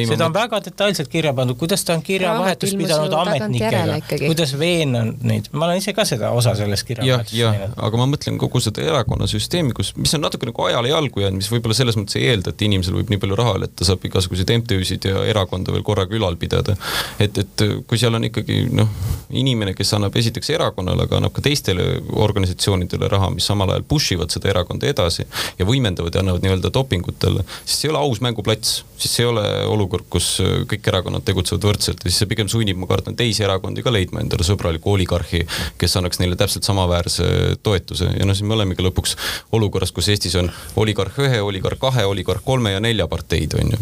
seda 0.09 0.27
on 0.27 0.35
väga 0.35 0.59
detailselt 0.65 1.09
kirja 1.11 1.33
pandud, 1.37 1.57
kuidas 1.59 1.83
ta 1.85 1.95
on 1.97 2.03
kirjavahetust 2.05 2.77
pidanud 2.79 3.13
ametnikega, 3.17 3.99
kuidas 4.25 4.55
veennud 4.59 5.23
neid, 5.27 5.49
ma 5.53 5.67
olen 5.67 5.81
ise 5.81 5.93
ka 5.95 6.05
seda 6.07 6.31
osa 6.35 6.55
sellest 6.57 6.87
kirjavahetusest 6.87 7.37
teinud. 7.37 7.77
aga 7.87 8.01
ma 8.01 8.07
mõtlen 8.13 8.39
kogu 8.41 8.61
seda 8.63 8.83
erakonnasüsteemi, 8.87 9.75
kus, 9.77 9.93
mis 9.99 10.13
on 10.17 10.23
natuke 10.25 10.49
nagu 10.49 10.67
ajale 10.67 10.91
jalgu 10.91 11.23
jäänud, 11.23 11.41
mis 11.41 11.51
võib-olla 11.51 11.77
selles 11.77 11.97
mõttes 11.99 12.17
ei 12.19 12.29
eelda, 12.31 12.53
et 12.53 12.65
inimesel 12.67 12.97
võib 12.97 13.13
nii 13.13 13.21
palju 13.23 13.39
raha 13.39 13.55
olla, 13.57 13.69
et 13.69 13.75
ta 13.79 13.87
saab 13.87 14.05
igasuguseid 14.09 14.53
MTÜ-sid 14.57 15.09
ja 15.09 15.23
erakonda 15.29 15.75
veel 15.75 15.85
korraga 15.85 16.17
ülal 16.17 16.37
pidada. 16.41 16.75
et, 17.19 17.37
et 17.37 17.65
kui 17.87 17.99
seal 18.01 18.15
on 18.17 18.27
ikkagi 18.29 18.63
noh, 18.73 18.89
inimene, 19.33 19.73
kes 19.77 19.93
annab 19.97 20.15
esiteks 20.19 20.53
erakonnale, 20.55 21.07
aga 21.07 21.19
annab 21.19 21.35
ka 21.35 21.43
teistele 21.45 21.85
organisatsioonidele 22.25 23.09
raha, 23.11 23.31
mis 23.33 23.47
samal 23.49 23.71
ajal 23.73 23.85
push 23.87 24.15
ivad 24.15 24.33
seda 24.33 24.51
erakonda 24.53 24.89
edasi 24.89 25.25
ja 25.59 25.67
võimendavad 25.67 26.15
ja 26.15 26.23
annavad 26.23 26.43
nii-öelda 26.45 26.71
dopingutele, 26.73 27.45
siis 27.63 27.79
see 27.79 27.89
ei 27.89 27.93
ole 27.93 28.03
aus 28.03 28.21
mänguplats, 28.23 28.83
siis 28.97 29.15
see 29.17 29.25
ei 29.25 29.31
ole 29.31 29.45
olukord, 29.83 30.07
kus 30.11 30.29
kõik 30.69 30.87
erakonnad 30.91 31.25
tegutsevad 31.27 31.67
võrdselt 31.67 32.03
ja 32.03 32.11
siis 32.11 32.23
see 32.23 32.31
pigem 32.31 32.49
sunnib, 32.51 32.79
ma 32.79 32.89
kardan, 32.89 33.17
teisi 33.19 33.45
erakondi 33.45 33.83
ka 33.85 33.93
leidma 33.93 34.23
endale 34.23 34.45
sõbralikku 34.47 34.93
oligarhi, 34.95 35.43
kes 35.81 35.97
annaks 35.99 36.21
neile 36.21 36.37
täpselt 36.39 36.67
samaväärse 36.67 37.27
toetuse 37.63 38.09
ja 38.15 38.27
noh, 38.27 38.37
siis 38.37 38.47
me 38.47 38.57
olemegi 38.57 38.85
lõpuks 38.85 39.17
olukorras, 39.55 39.93
kus 39.95 40.09
Eestis 40.13 40.37
on 40.39 40.51
oligarh 40.79 41.19
ühe, 41.23 41.41
oligarh 41.43 41.79
kahe, 41.81 42.05
oligarh 42.09 42.43
kolme 42.45 42.73
ja 42.75 42.81
nelja 42.83 43.07
parteid, 43.11 43.57
on 43.59 43.75
ju. 43.75 43.81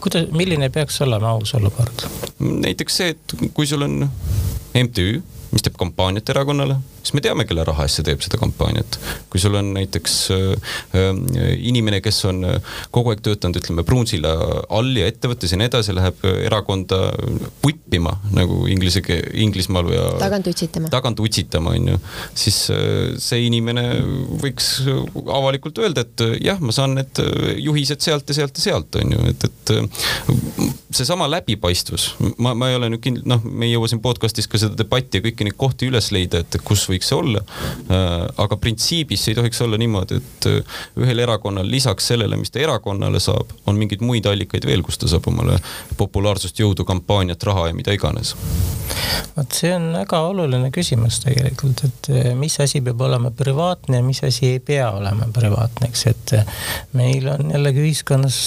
kuidas, 0.00 0.28
milline 0.32 0.70
peaks 0.74 1.00
olema 1.04 1.34
aus 1.36 1.54
olukord? 1.58 2.08
näiteks 2.40 3.00
see, 3.00 3.14
et 3.14 3.38
kui 3.54 3.68
sul 3.68 3.84
on 3.86 4.04
MTÜ, 4.74 5.22
mis 5.54 5.64
teeb 5.64 5.78
kampaaniat 5.80 6.34
erakonnale 6.34 6.80
siis 7.04 7.14
me 7.16 7.22
teame, 7.24 7.44
kelle 7.48 7.64
raha 7.68 7.84
eest 7.84 8.00
see 8.00 8.06
teeb 8.06 8.22
seda 8.24 8.38
kampaaniat. 8.40 8.96
kui 9.32 9.40
sul 9.42 9.54
on 9.58 9.72
näiteks 9.76 10.14
äh, 10.32 10.44
äh, 10.96 11.50
inimene, 11.68 12.00
kes 12.04 12.22
on 12.30 12.44
äh, 12.48 12.76
kogu 12.94 13.12
aeg 13.12 13.20
töötanud, 13.24 13.58
ütleme 13.60 13.84
Pruunsilla 13.86 14.32
all 14.72 14.92
ja 14.96 15.08
ettevõttes 15.10 15.52
ja 15.52 15.60
nii 15.60 15.68
edasi, 15.68 15.94
läheb 15.96 16.24
erakonda 16.32 17.00
puppima 17.62 18.16
nagu 18.34 18.64
inglise, 18.70 19.02
Inglismaal 19.44 19.90
ja 19.92 20.04
tagant 20.22 20.48
utsitama, 20.48 20.88
tagant 20.92 21.20
utsitama, 21.20 21.74
on 21.76 21.92
ju, 21.92 21.98
siis 22.38 22.60
see 23.20 23.44
inimene 23.48 23.84
võiks 24.40 24.70
avalikult 25.12 25.78
öelda, 25.82 26.06
et 26.06 26.24
jah, 26.44 26.60
ma 26.62 26.72
saan 26.74 26.96
need 26.98 27.20
juhised 27.60 28.00
sealt 28.04 28.30
ja 28.30 28.38
sealt 28.40 28.56
ja 28.60 28.68
sealt, 28.70 29.00
on 29.00 29.12
ju, 29.16 29.26
et, 29.34 29.48
et 29.50 29.74
seesama 30.94 31.28
läbipaistvus, 31.30 32.14
ma, 32.38 32.54
ma 32.56 32.70
ei 32.70 32.78
ole 32.78 32.90
nüüd 32.94 33.04
kindel, 33.04 33.26
noh, 33.28 33.44
me 33.44 33.68
ei 33.68 33.74
jõua 33.74 33.90
siin 33.90 34.02
podcast'is 34.04 34.48
ka 34.50 34.60
seda 34.62 34.78
debatti 34.78 35.20
ja 35.20 35.26
kõiki 35.44 35.50
neid 35.50 35.56
kohti 35.58 35.88
üles 35.88 36.10
leida, 36.12 36.40
et 36.40 36.56
kus 36.64 36.86
võiks 36.88 37.08
see 37.08 37.16
olla. 37.16 37.42
Äh, 37.90 38.28
aga 38.38 38.56
printsiibis 38.56 39.28
ei 39.28 39.34
tohiks 39.34 39.60
olla 39.62 39.76
niimoodi, 39.78 40.16
et 40.16 40.46
äh, 40.46 40.80
ühel 40.96 41.18
erakonnal 41.18 41.68
lisaks 41.68 42.06
sellele, 42.08 42.36
mis 42.36 42.50
ta 42.50 42.60
erakonnale 42.60 43.20
saab, 43.20 43.52
on 43.66 43.76
mingeid 43.76 44.02
muid 44.02 44.26
allikaid 44.26 44.64
veel, 44.66 44.82
kust 44.82 45.00
ta 45.00 45.08
saab 45.08 45.26
omale 45.28 45.58
populaarsust, 45.96 46.58
jõudu, 46.58 46.84
kampaaniat, 46.84 47.42
raha 47.42 47.68
ja 47.68 47.74
mida 47.74 47.92
iganes. 47.92 48.34
vot 49.36 49.52
see 49.52 49.72
on 49.74 49.92
väga 49.92 50.20
oluline 50.28 50.70
küsimus 50.70 51.20
tegelikult, 51.24 51.84
et 51.84 52.10
äh, 52.10 52.34
mis 52.34 52.58
asi 52.60 52.80
peab 52.80 53.00
olema 53.00 53.30
privaatne 53.30 54.00
ja 54.00 54.04
mis 54.04 54.22
asi 54.24 54.54
ei 54.54 54.60
pea 54.60 54.90
olema 54.92 55.28
privaatne, 55.32 55.88
eks, 55.90 56.06
et 56.06 56.36
meil 56.92 57.28
on 57.28 57.50
jällegi 57.54 57.84
ühiskonnas 57.84 58.38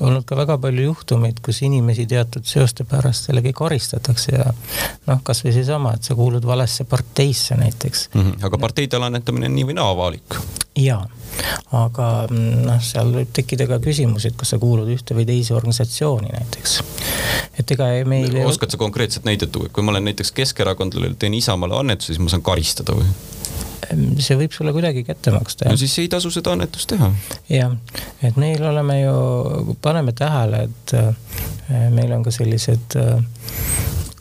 olnud 0.00 0.24
ka 0.26 0.36
väga 0.38 0.56
palju 0.58 0.88
juhtumeid, 0.88 1.38
kus 1.44 1.60
inimesi 1.66 2.06
teatud 2.10 2.46
seoste 2.48 2.86
pärast 2.88 3.28
jällegi 3.28 3.52
karistatakse 3.56 4.34
ja 4.34 4.46
noh, 5.06 5.20
kasvõi 5.26 5.52
seesama, 5.54 5.94
et 5.94 6.06
sa 6.06 6.13
kuulud 6.14 6.46
valesse 6.46 6.84
parteisse 6.84 7.56
näiteks 7.58 8.08
mm. 8.14 8.20
-hmm. 8.20 8.46
aga 8.46 8.58
parteide 8.58 8.96
annetamine 8.96 9.46
on 9.46 9.54
nii 9.54 9.66
või 9.70 9.76
naa 9.78 9.90
avalik. 9.90 10.38
jaa, 10.76 11.02
aga 11.72 12.08
mm, 12.30 12.64
noh, 12.68 12.80
seal 12.82 13.12
võib 13.14 13.30
tekkida 13.32 13.66
ka 13.70 13.78
küsimus, 13.84 14.26
et 14.26 14.36
kas 14.36 14.54
sa 14.54 14.58
kuulud 14.58 14.88
ühte 14.88 15.14
või 15.14 15.26
teise 15.26 15.54
organisatsiooni 15.54 16.32
näiteks. 16.32 16.80
et 17.58 17.70
ega 17.70 17.90
meil. 18.06 18.40
oskad 18.46 18.70
sa 18.70 18.80
konkreetset 18.80 19.24
näidet 19.24 19.52
tuua, 19.52 19.68
kui 19.68 19.82
ma 19.82 19.94
olen 19.94 20.04
näiteks 20.10 20.32
keskerakondlane, 20.32 21.14
teen 21.18 21.34
Isamaale 21.34 21.78
annetuse, 21.78 22.14
siis 22.14 22.18
ma 22.18 22.28
saan 22.28 22.42
karistada 22.42 22.96
või? 22.98 23.06
see 24.22 24.36
võib 24.38 24.54
sulle 24.54 24.72
kuidagi 24.74 25.04
kätte 25.06 25.32
maksta. 25.34 25.68
no 25.68 25.76
siis 25.80 25.96
ei 26.02 26.08
tasu 26.12 26.30
seda 26.34 26.54
annetust 26.54 26.88
teha. 26.92 27.10
jah, 27.52 27.74
et 28.22 28.38
meil 28.40 28.62
oleme 28.64 29.00
ju, 29.00 29.76
paneme 29.82 30.14
tähele, 30.16 30.64
et 30.68 30.94
äh, 30.98 31.90
meil 31.94 32.12
on 32.16 32.24
ka 32.24 32.32
sellised 32.34 32.98
äh, 33.00 33.18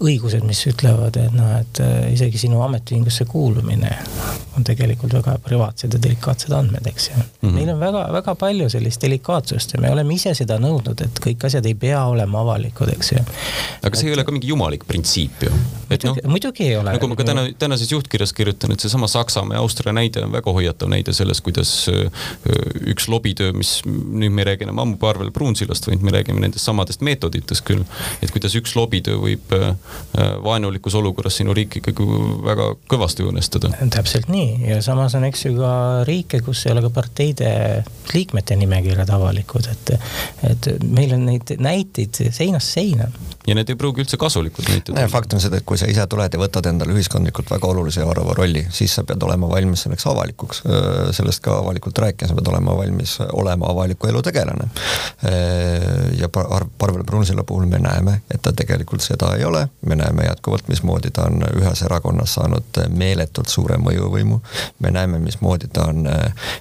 õigused, 0.04 0.44
mis 0.48 0.62
ütlevad, 0.70 1.18
et 1.20 1.36
noh, 1.36 1.50
et 1.60 1.80
äh, 1.84 2.14
isegi 2.14 2.42
sinu 2.46 2.62
ametiühingusse 2.66 3.26
kuulumine 3.30 3.92
on 4.58 4.66
tegelikult 4.68 5.16
väga 5.18 5.38
privaatsed 5.44 5.96
ja 5.96 6.02
delikaatsed 6.04 6.54
andmed, 6.54 6.86
eks 6.90 7.10
ju 7.10 7.16
mm. 7.18 7.26
-hmm. 7.42 7.54
meil 7.56 7.70
on 7.74 7.80
väga-väga 7.80 8.36
palju 8.36 8.70
sellist 8.70 9.02
delikaatsust 9.02 9.74
ja 9.74 9.82
me 9.82 9.92
oleme 9.92 10.14
ise 10.14 10.34
seda 10.38 10.60
nõudnud, 10.62 11.02
et 11.06 11.22
kõik 11.24 11.46
asjad 11.48 11.66
ei 11.66 11.76
pea 11.76 12.04
olema 12.06 12.42
avalikud, 12.44 12.92
eks 12.94 13.12
ju. 13.12 13.24
aga 13.82 13.96
see 13.96 14.08
et... 14.08 14.12
ei 14.12 14.18
ole 14.18 14.26
ka 14.28 14.36
mingi 14.36 14.52
jumalik 14.52 14.86
printsiip 14.88 15.48
ju. 15.48 15.54
no,, 16.04 16.16
muidugi 16.36 16.68
ei 16.68 16.78
ole. 16.78 16.94
nagu 16.98 17.08
ma 17.08 17.18
ka 17.20 17.28
täna, 17.32 17.48
tänases 17.60 17.92
juhtkirjas 17.92 18.34
kirjutan, 18.34 18.76
et 18.76 18.80
seesama 18.80 19.08
Saksamaa 19.08 19.58
ja 19.58 19.64
Austria 19.64 19.94
näide 19.94 20.26
on 20.26 20.32
väga 20.32 20.52
hoiatav 20.52 20.92
näide 20.92 21.14
sellest, 21.14 21.42
kuidas 21.48 21.74
äh, 21.90 22.12
üks 22.94 23.08
lobitöö, 23.08 23.54
mis 23.54 23.80
nüüd 23.86 24.34
me 24.34 24.44
ei 24.44 24.52
räägi 24.52 24.68
enam 24.68 24.84
ammu 24.84 24.98
Parvel 24.98 25.32
Pruunsillast, 25.32 25.88
vaid 25.88 26.04
me 26.04 26.12
räägime 26.12 26.44
nendest 26.44 26.66
samadest 26.66 27.02
meetoditest 27.02 27.66
küll, 27.66 27.88
et 28.22 28.32
kuidas 28.32 28.56
üks 28.60 28.76
lobitöö 28.76 29.18
võib 29.24 29.54
Äh, 29.54 29.76
vaenulikus 30.44 30.96
olukorras 30.96 31.40
sinu 31.40 31.54
riiki 31.58 31.82
ikkagi 31.82 32.06
väga 32.46 32.68
kõvasti 32.92 33.26
õõnestada. 33.26 33.72
täpselt 33.94 34.30
nii 34.30 34.70
ja 34.70 34.82
samas 34.86 35.16
on, 35.18 35.26
eks 35.30 35.46
ju, 35.48 35.56
ka 35.58 35.74
riike, 36.08 36.42
kus 36.46 36.66
ei 36.68 36.74
ole 36.76 36.84
ka 36.86 36.92
parteide 36.94 37.54
liikmete 38.14 38.58
nimekirjad 38.60 39.10
avalikud, 39.14 39.70
et, 39.72 39.96
et 40.50 40.70
meil 40.86 41.16
on 41.18 41.26
neid 41.32 41.56
näiteid 41.58 42.22
seinast 42.30 42.78
seina. 42.78 43.10
Ja 43.48 43.56
need 43.58 43.70
ei 43.70 43.80
pruugi 43.80 44.04
üldse 44.04 44.18
kasulikud 44.18 44.70
näited. 44.70 45.00
fakt 45.12 45.34
on 45.34 45.42
seda, 45.44 45.60
et 45.60 45.68
kui 45.68 45.78
sa 45.78 45.90
ise 45.92 46.06
tuled 46.10 46.34
ja 46.34 46.40
võtad 46.40 46.68
endale 46.70 46.96
ühiskondlikult 46.96 47.52
väga 47.52 47.68
olulise 47.68 48.02
ja 48.02 48.10
arvava 48.10 48.36
rolli, 48.38 48.66
siis 48.72 48.96
sa 48.96 49.04
pead 49.08 49.24
olema 49.24 49.50
valmis 49.50 49.86
selleks 49.86 50.08
avalikuks, 50.12 50.64
sellest 51.18 51.44
ka 51.44 51.58
avalikult 51.60 52.00
rääkima, 52.06 52.30
sa 52.30 52.38
pead 52.38 52.52
olema 52.54 52.78
valmis 52.78 53.18
olema 53.32 53.70
avaliku 53.72 54.10
elu 54.12 54.22
tegelane. 54.26 54.70
Ja 56.20 56.30
Parvel 56.30 57.04
Pruunsilla 57.04 57.44
puhul 57.44 57.66
me 57.70 57.80
näeme, 57.84 58.22
et 58.32 58.42
ta 58.42 58.54
tegelikult 58.56 59.04
seda 59.04 59.34
ei 59.38 59.46
ole 59.46 59.68
me 59.86 59.96
näeme 59.96 60.24
jätkuvalt, 60.24 60.68
mismoodi 60.68 61.12
ta 61.12 61.26
on 61.28 61.44
ühes 61.58 61.82
erakonnas 61.86 62.34
saanud 62.34 62.80
meeletult 62.90 63.48
suure 63.48 63.78
mõjuvõimu. 63.78 64.40
me 64.80 64.92
näeme, 64.92 65.20
mismoodi 65.20 65.68
ta 65.74 65.86
on 65.92 66.08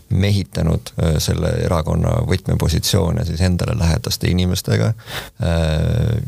mehitanud 0.08 0.92
selle 1.18 1.52
erakonna 1.64 2.16
võtmepositsioone 2.28 3.24
siis 3.24 3.40
endale 3.40 3.78
lähedaste 3.78 4.30
inimestega. 4.30 4.92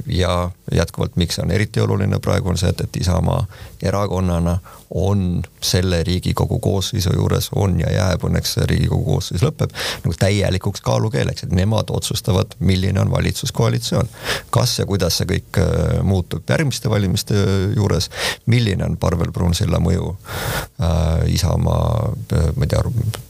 Ja 0.07 0.44
jätkuvalt, 0.73 1.17
miks 1.17 1.35
see 1.35 1.45
on 1.45 1.51
eriti 1.51 1.81
oluline 1.81 2.19
praegu, 2.19 2.49
on 2.49 2.59
see, 2.59 2.71
et, 2.71 2.81
et 2.81 2.97
Isamaa 2.97 3.47
erakonnana 3.83 4.59
on 4.95 5.43
selle 5.61 6.03
riigikogu 6.07 6.59
koosseisu 6.63 7.11
juures, 7.17 7.51
on 7.55 7.81
ja 7.81 7.91
jääb, 7.93 8.25
õnneks 8.29 8.57
riigikogu 8.71 9.05
koosseis 9.05 9.43
lõpeb, 9.43 9.75
nagu 10.05 10.15
täielikuks 10.19 10.85
kaalukeeleks, 10.87 11.47
et 11.47 11.55
nemad 11.57 11.91
otsustavad, 11.91 12.55
milline 12.59 13.01
on 13.01 13.11
valitsuskoalitsioon. 13.11 14.09
kas 14.51 14.79
ja 14.79 14.87
kuidas 14.87 15.19
see 15.19 15.27
kõik 15.27 15.61
muutub 16.03 16.51
järgmiste 16.51 16.91
valimiste 16.91 17.35
juures, 17.77 18.11
milline 18.47 18.85
on 18.85 18.97
Parvel 18.97 19.33
Pruunsilla 19.33 19.81
mõju 19.83 20.15
äh, 20.15 21.27
Isamaa, 21.35 22.13
ma 22.57 22.67
ei 22.67 22.71
tea, 22.71 22.83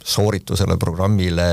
sooritusele, 0.05 0.77
programmile, 0.77 1.49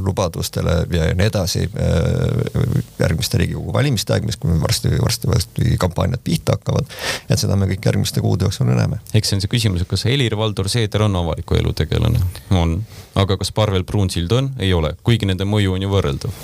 lubadustele 0.00 0.76
ja 0.90 1.10
nii 1.14 1.26
edasi 1.28 1.66
äh, 1.66 2.80
järgmiste 2.98 3.40
riigikogu 3.42 3.74
valimiste 3.76 4.16
aeg, 4.16 4.24
mis 4.28 4.40
varsti, 4.40 4.94
varsti, 5.02 5.28
varsti 5.28 5.76
kampaaniad 5.80 6.22
pihta 6.24 6.56
hakkavad. 6.56 6.88
et 7.28 7.38
seda 7.38 7.56
me 7.56 7.68
kõik 7.68 7.84
järgmiste 7.90 8.24
kuude 8.24 8.48
jooksul 8.48 8.70
näeme. 8.70 8.85
Eks 9.14 9.30
see 9.30 9.38
on 9.38 9.44
see 9.44 9.52
küsimus, 9.52 9.84
et 9.84 9.90
kas 9.90 10.06
Helir-Valdor 10.08 10.70
Seeder 10.72 11.06
on 11.06 11.18
avaliku 11.22 11.58
elu 11.58 11.72
tegelane? 11.76 12.22
on, 12.54 12.78
aga 13.18 13.38
kas 13.40 13.52
Parvel 13.56 13.84
Pruunsild 13.88 14.32
on? 14.32 14.52
ei 14.58 14.72
ole, 14.76 14.94
kuigi 15.06 15.28
nende 15.28 15.48
mõju 15.48 15.76
on 15.76 15.86
ju 15.86 15.92
võrreldav. 15.92 16.40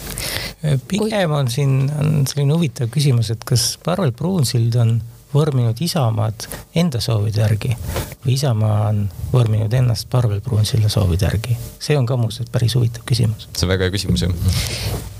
pigem 0.89 1.37
on 1.39 1.51
siin, 1.53 1.79
on 1.99 2.23
selline 2.31 2.57
huvitav 2.57 2.93
küsimus, 2.93 3.33
et 3.35 3.45
kas 3.49 3.77
Parvel 3.85 4.15
Pruunsild 4.17 4.79
on 4.83 4.97
vorminud 5.35 5.81
Isamaad 5.81 6.47
enda 6.75 7.01
soovide 7.01 7.40
järgi 7.40 7.77
või 8.25 8.37
Isamaa 8.37 8.88
on 8.88 9.09
vorminud 9.33 9.73
ennast 9.73 10.09
Parvel 10.11 10.40
Pruunsilla 10.40 10.88
soovide 10.92 11.27
järgi? 11.27 11.57
see 11.79 11.99
on 11.99 12.07
ka 12.07 12.16
muuseas 12.16 12.51
päris 12.53 12.75
huvitav 12.75 13.07
küsimus. 13.09 13.49
see 13.57 13.66
on 13.66 13.73
väga 13.75 13.88
hea 13.88 13.95
küsimus 13.97 14.27
jah. 14.27 14.35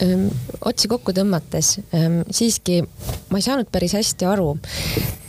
Ehm, 0.03 0.29
otsi 0.64 0.88
kokku 0.88 1.14
tõmmates 1.16 1.79
ehm, 1.92 2.22
siiski 2.31 2.83
ma 3.33 3.40
ei 3.40 3.44
saanud 3.44 3.68
päris 3.72 3.94
hästi 3.96 4.27
aru, 4.29 4.53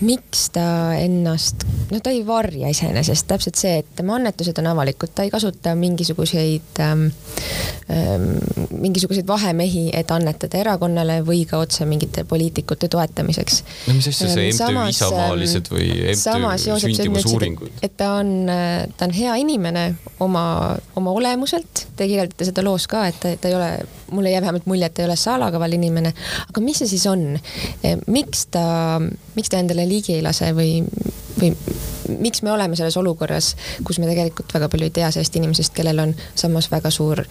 miks 0.03 0.47
ta 0.53 0.65
ennast, 0.99 1.63
no 1.91 1.99
ta 2.03 2.11
ei 2.11 2.23
varja 2.27 2.69
iseenesest, 2.73 3.27
täpselt 3.29 3.59
see, 3.59 3.77
et 3.81 3.91
tema 3.95 4.17
annetused 4.19 4.57
on 4.59 4.67
avalikud, 4.73 5.13
ta 5.15 5.25
ei 5.25 5.31
kasuta 5.33 5.75
mingisuguseid 5.79 6.81
ähm,, 6.83 7.05
ähm, 7.93 8.27
mingisuguseid 8.75 9.27
vahemehi, 9.27 9.87
et 9.95 10.11
annetada 10.11 10.59
erakonnale 10.59 11.21
või 11.25 11.45
ka 11.49 11.61
otse 11.63 11.87
mingite 11.89 12.25
poliitikute 12.27 12.91
toetamiseks. 12.91 13.63
no 13.87 13.97
mis 13.97 14.11
asja 14.11 14.29
see 14.29 14.51
MTÜ 14.51 14.72
samas, 14.73 14.95
isamaalised 14.97 15.69
või 15.71 15.89
MTÜ 16.13 16.77
sündimusuuringud. 16.83 17.79
et 17.85 17.95
ta 17.99 18.13
on, 18.19 18.33
ta 18.97 19.07
on 19.07 19.15
hea 19.15 19.35
inimene 19.41 19.85
oma, 20.23 20.45
oma 20.99 21.15
olemuselt, 21.15 21.85
te 21.97 22.07
kirjeldate 22.09 22.49
seda 22.49 22.65
loos 22.65 22.87
ka, 22.91 23.05
et 23.11 23.19
ta, 23.21 23.33
ta 23.39 23.51
ei 23.51 23.57
ole, 23.57 23.71
mulle 24.11 24.33
jäi 24.33 24.41
vähemalt 24.43 24.67
mulje, 24.69 24.89
et 24.89 24.97
ta 24.97 25.03
ei 25.03 25.09
ole 25.09 25.17
salakaval 25.19 25.77
inimene, 25.79 26.13
aga 26.49 26.65
mis 26.65 26.83
see 26.83 26.93
siis 26.95 27.07
on? 27.11 27.25
miks 28.07 28.47
ta, 28.53 28.65
miks 29.37 29.51
ta 29.51 29.61
endale 29.61 29.85
ligi 29.89 30.17
ei 30.17 30.25
lase 30.25 30.51
või, 30.55 30.81
või 31.43 31.53
miks 32.19 32.41
me 32.43 32.51
oleme 32.51 32.75
selles 32.75 32.97
olukorras, 32.97 33.53
kus 33.83 33.99
me 33.99 34.07
tegelikult 34.09 34.53
väga 34.53 34.69
palju 34.71 34.87
ei 34.87 34.93
tea 34.95 35.09
sellest 35.11 35.35
inimesest, 35.39 35.73
kellel 35.75 36.01
on 36.03 36.13
samas 36.35 36.69
väga 36.71 36.91
suur 36.93 37.23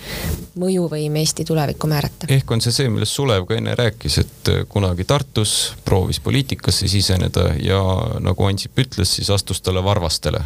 mõjuvõim 0.59 1.17
Eesti 1.21 1.45
tulevikku 1.49 1.91
määrata. 1.91 2.29
ehk 2.33 2.51
on 2.51 2.65
see 2.65 2.75
see, 2.75 2.91
millest 2.93 3.17
Sulev 3.17 3.47
ka 3.49 3.57
enne 3.59 3.77
rääkis, 3.79 4.19
et 4.23 4.53
kunagi 4.73 5.05
Tartus 5.09 5.75
proovis 5.85 6.21
poliitikasse 6.21 6.89
siseneda 6.89 7.51
ja 7.63 7.83
nagu 8.21 8.49
Ansip 8.49 8.79
ütles, 8.79 9.17
siis 9.19 9.31
astus 9.31 9.61
talle 9.61 9.85
varvastele. 9.85 10.41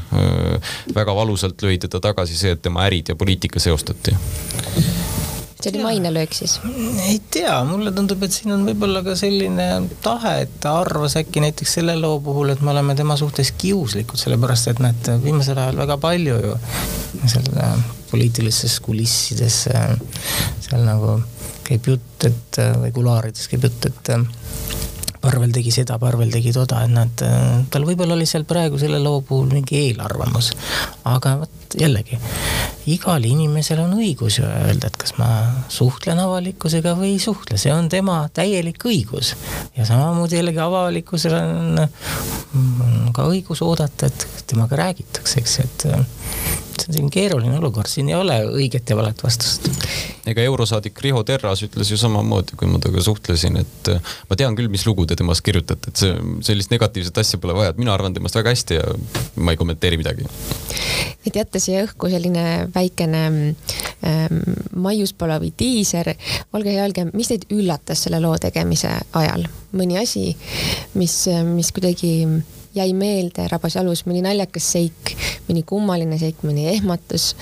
väga 0.95 1.15
valusalt 1.15 1.63
lõi 1.63 1.79
teda 1.79 2.01
tagasi 2.01 2.37
see, 2.37 2.57
et 2.57 2.63
tema 2.63 2.87
ärid 2.87 3.15
ja 3.15 3.17
poliitika 3.17 3.61
seostati 3.61 4.17
see 5.61 5.73
oli 5.73 5.83
mainelöök 5.83 6.33
siis? 6.33 6.61
ei 7.09 7.21
tea, 7.31 7.55
mulle 7.65 7.93
tundub, 7.93 8.23
et 8.23 8.35
siin 8.35 8.53
on 8.55 8.65
võib-olla 8.69 9.03
ka 9.07 9.17
selline 9.19 9.69
tahe, 10.05 10.35
et 10.45 10.59
ta 10.61 10.77
arvas 10.83 11.17
äkki 11.21 11.43
näiteks 11.45 11.79
selle 11.79 11.97
loo 12.01 12.19
puhul, 12.25 12.53
et 12.53 12.61
me 12.65 12.75
oleme 12.75 12.95
tema 12.99 13.17
suhtes 13.17 13.53
kiuslikud, 13.59 14.21
sellepärast 14.21 14.73
et 14.73 14.83
näed, 14.85 15.13
viimasel 15.25 15.61
ajal 15.63 15.81
väga 15.85 15.97
palju 16.03 16.41
ju 16.45 16.59
seal 17.25 17.49
äh, 17.63 17.79
poliitilistes 18.11 18.81
kulissides 18.85 19.65
äh, 19.73 19.97
seal 20.61 20.85
nagu 20.87 21.19
käib 21.67 21.89
jutt, 21.89 22.29
et 22.29 22.61
äh, 22.63 22.75
või 22.83 22.93
kuluaarides 22.95 23.49
käib 23.53 23.69
jutt, 23.71 23.89
et 23.91 24.13
Parvel 25.27 25.51
tegi 25.51 25.73
seda, 25.75 25.97
Parvel 25.99 26.31
tegi 26.31 26.53
toda, 26.55 26.85
et 26.87 26.93
nad, 26.93 27.23
tal 27.73 27.87
võib-olla 27.89 28.15
oli 28.15 28.29
seal 28.29 28.45
praegu 28.47 28.79
selle 28.79 29.01
loo 29.03 29.25
puhul 29.27 29.49
mingi 29.51 29.81
eelarvamus. 29.89 30.53
aga 31.09 31.33
vot 31.41 31.75
jällegi, 31.81 32.21
igal 32.91 33.25
inimesel 33.27 33.81
on 33.83 33.97
õigus 33.99 34.39
öelda, 34.45 34.91
et 34.91 34.99
kas 35.01 35.17
ma 35.19 35.29
suhtlen 35.73 36.21
avalikkusega 36.23 36.95
või 36.99 37.15
ei 37.17 37.23
suhtle, 37.23 37.59
see 37.59 37.73
on 37.75 37.91
tema 37.93 38.21
täielik 38.35 38.85
õigus. 38.87 39.35
ja 39.77 39.87
samamoodi 39.89 40.39
jällegi 40.39 40.63
avalikkusel 40.63 41.35
on, 41.39 41.83
on 42.57 43.11
ka 43.17 43.27
õigus 43.31 43.63
oodata, 43.67 44.11
et 44.11 44.47
temaga 44.47 44.79
räägitakse, 44.85 45.43
eks, 45.43 45.59
et 45.65 45.89
see 46.81 46.91
on 46.91 46.97
selline 46.97 47.13
keeruline 47.13 47.59
olukord, 47.59 47.89
siin 47.91 48.11
ei 48.11 48.17
ole 48.19 48.37
õiget 48.49 48.91
ja 48.91 48.97
valet 48.99 49.23
vastust. 49.25 49.69
ega 50.27 50.45
eurosaadik 50.47 51.01
Riho 51.05 51.23
Terras 51.27 51.63
ütles 51.67 51.91
ju 51.93 51.99
samamoodi, 52.01 52.57
kui 52.59 52.69
ma 52.71 52.81
temaga 52.83 53.05
suhtlesin, 53.07 53.59
et 53.63 53.91
äh, 53.93 54.15
ma 54.31 54.39
tean 54.39 54.57
küll, 54.59 54.71
mis 54.73 54.87
lugu 54.89 55.07
te 55.07 55.17
temast 55.19 55.45
kirjutate, 55.47 55.93
et 55.93 56.03
see, 56.03 56.15
sellist 56.49 56.73
negatiivset 56.75 57.23
asja 57.23 57.41
pole 57.43 57.57
vaja, 57.57 57.75
et 57.75 57.81
mina 57.81 57.95
arvan 57.95 58.15
temast 58.17 58.39
väga 58.39 58.55
hästi 58.55 58.81
ja 58.81 58.87
ma 59.37 59.55
ei 59.55 59.61
kommenteeri 59.61 60.01
midagi. 60.01 60.29
et 61.27 61.37
jätta 61.37 61.63
siia 61.63 61.85
õhku 61.87 62.11
selline 62.11 62.47
väikene 62.75 63.23
ähm, 63.31 64.43
maiuspalavi 64.75 65.53
diiser, 65.59 66.13
olge 66.55 66.75
hea, 66.75 66.85
öelge, 66.85 67.09
mis 67.15 67.33
teid 67.33 67.49
üllatas 67.55 68.07
selle 68.07 68.21
loo 68.23 68.37
tegemise 68.43 68.93
ajal, 69.17 69.47
mõni 69.77 69.99
asi, 70.03 70.29
mis, 70.95 71.25
mis 71.55 71.73
kuidagi 71.75 72.13
jäi 72.77 72.93
meelde, 72.97 73.49
rabas 73.53 73.79
jalus 73.79 74.05
mõni 74.09 74.23
naljakas 74.25 74.73
seik, 74.77 75.15
mõni 75.49 75.65
kummaline 75.67 76.19
seik, 76.21 76.43
mõni 76.47 76.69
ehmatus 76.75 77.33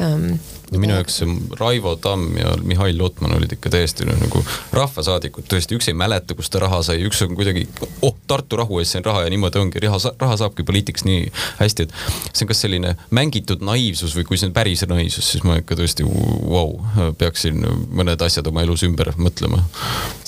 ähm, 0.00 0.38
no 0.72 0.80
minu 0.82 0.96
jaoks 0.96 1.20
Raivo 1.60 1.96
Tamm 1.96 2.36
ja 2.36 2.52
Mihhail 2.62 2.98
Lotman 2.98 3.34
olid 3.36 3.52
ikka 3.52 3.70
täiesti 3.72 4.06
nagu 4.08 4.42
rahvasaadikud, 4.74 5.46
tõesti, 5.48 5.76
üks 5.78 5.88
ei 5.90 5.96
mäleta, 5.96 6.36
kust 6.36 6.52
ta 6.52 6.60
raha 6.62 6.80
sai, 6.86 7.00
üks 7.08 7.22
on 7.24 7.34
kuidagi, 7.38 7.64
oh, 8.04 8.16
Tartu 8.28 8.58
rahu 8.60 8.80
eest 8.82 8.92
sain 8.92 9.04
raha 9.06 9.24
ja 9.24 9.32
niimoodi 9.32 9.60
ongi, 9.60 9.80
raha, 9.84 10.12
raha 10.20 10.36
saabki 10.42 10.66
poliitikas 10.68 11.06
nii 11.08 11.30
hästi, 11.60 11.86
et 11.86 12.34
see 12.34 12.44
on 12.44 12.50
kas 12.50 12.62
selline 12.64 12.94
mängitud 13.14 13.64
naiivsus 13.64 14.16
või 14.18 14.26
kui 14.28 14.40
see 14.40 14.50
on 14.50 14.56
päris 14.56 14.84
naiivsus, 14.88 15.32
siis 15.32 15.46
ma 15.48 15.58
ikka 15.62 15.78
tõesti, 15.78 16.04
vau, 16.04 16.76
peaksin 17.18 17.62
mõned 17.88 18.20
asjad 18.24 18.46
oma 18.50 18.64
elus 18.66 18.84
ümber 18.86 19.14
mõtlema. 19.16 19.62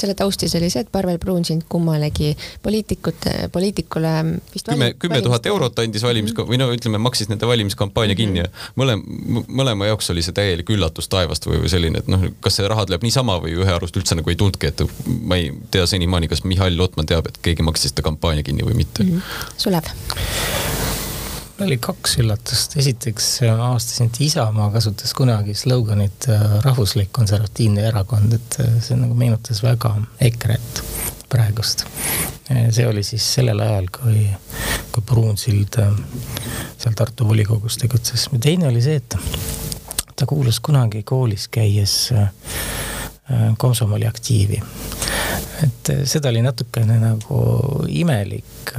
selle 0.01 0.17
taustis 0.17 0.55
oli 0.57 0.71
see, 0.73 0.87
et 0.87 0.93
Parvel 0.93 1.21
Pruunsild 1.21 1.67
kummalegi 1.69 2.33
poliitikut, 2.63 3.29
poliitikule 3.53 4.15
vist 4.55 4.69
kümme, 4.71 4.93
kümme 4.99 5.21
tuhat 5.25 5.47
eurot 5.51 5.79
andis 5.83 6.05
valimis- 6.07 6.35
või 6.37 6.59
no 6.61 6.71
ütleme, 6.75 7.01
maksis 7.03 7.31
nende 7.31 7.49
valimiskampaania 7.49 8.19
kinni 8.19 8.45
ja 8.45 8.49
mõlema, 8.81 9.45
mõlema 9.49 9.91
jaoks 9.91 10.11
oli 10.15 10.25
see 10.27 10.37
täielik 10.37 10.71
üllatus 10.75 11.11
taevast 11.13 11.47
või, 11.49 11.63
või 11.65 11.73
selline, 11.73 12.03
et 12.03 12.11
noh, 12.11 12.27
kas 12.45 12.59
see 12.59 12.69
raha 12.71 12.87
tuleb 12.89 13.07
niisama 13.07 13.39
või 13.43 13.57
ühe 13.59 13.75
arust 13.75 13.97
üldse 14.01 14.19
nagu 14.19 14.33
ei 14.33 14.39
tulnudki, 14.41 14.73
et 14.73 14.85
ma 15.07 15.41
ei 15.41 15.53
tea 15.71 15.87
senimaani, 15.91 16.31
kas 16.31 16.45
Mihhail 16.45 16.79
Lotman 16.79 17.09
teab, 17.11 17.31
et 17.31 17.41
keegi 17.43 17.67
maksis 17.67 17.95
seda 17.95 18.07
kampaania 18.07 18.47
kinni 18.47 18.67
või 18.67 18.79
mitte. 18.83 19.05
Mm. 19.05 19.21
-hmm. 19.21 19.55
Sulev 19.61 19.95
oli 21.61 21.77
kaks 21.77 22.17
üllatust, 22.23 22.77
esiteks 22.81 23.27
avastasin, 23.53 24.09
et 24.09 24.21
Isamaa 24.25 24.71
kasutas 24.73 25.13
kunagi 25.15 25.55
sloganit 25.55 26.29
äh, 26.29 26.59
rahvuslik 26.65 27.13
konservatiivne 27.13 27.85
erakond, 27.91 28.33
et 28.33 28.61
äh, 28.65 28.77
see 28.81 28.97
nagu 28.97 29.15
meenutas 29.15 29.63
väga 29.63 29.95
EKRE-t 30.31 31.10
praegust. 31.31 31.85
see 32.71 32.87
oli 32.87 33.03
siis 33.07 33.25
sellel 33.35 33.61
ajal, 33.63 33.87
kui, 33.95 34.27
kui 34.93 35.03
Pruunsild 35.07 35.79
äh, 35.79 35.93
seal 36.79 36.97
Tartu 36.99 37.29
volikogus 37.29 37.79
tegutses. 37.79 38.29
teine 38.41 38.69
oli 38.69 38.83
see, 38.83 38.99
et 38.99 39.17
ta 40.17 40.27
kuulus 40.27 40.61
kunagi 40.61 41.03
koolis 41.07 41.49
käies 41.49 41.95
äh, 42.13 42.33
äh, 43.31 43.47
komsomoli 43.59 44.07
aktiivi. 44.07 44.63
et 45.65 45.93
seda 46.05 46.29
oli 46.29 46.43
natukene 46.43 46.99
nagu 46.99 47.41
imelik 47.89 48.75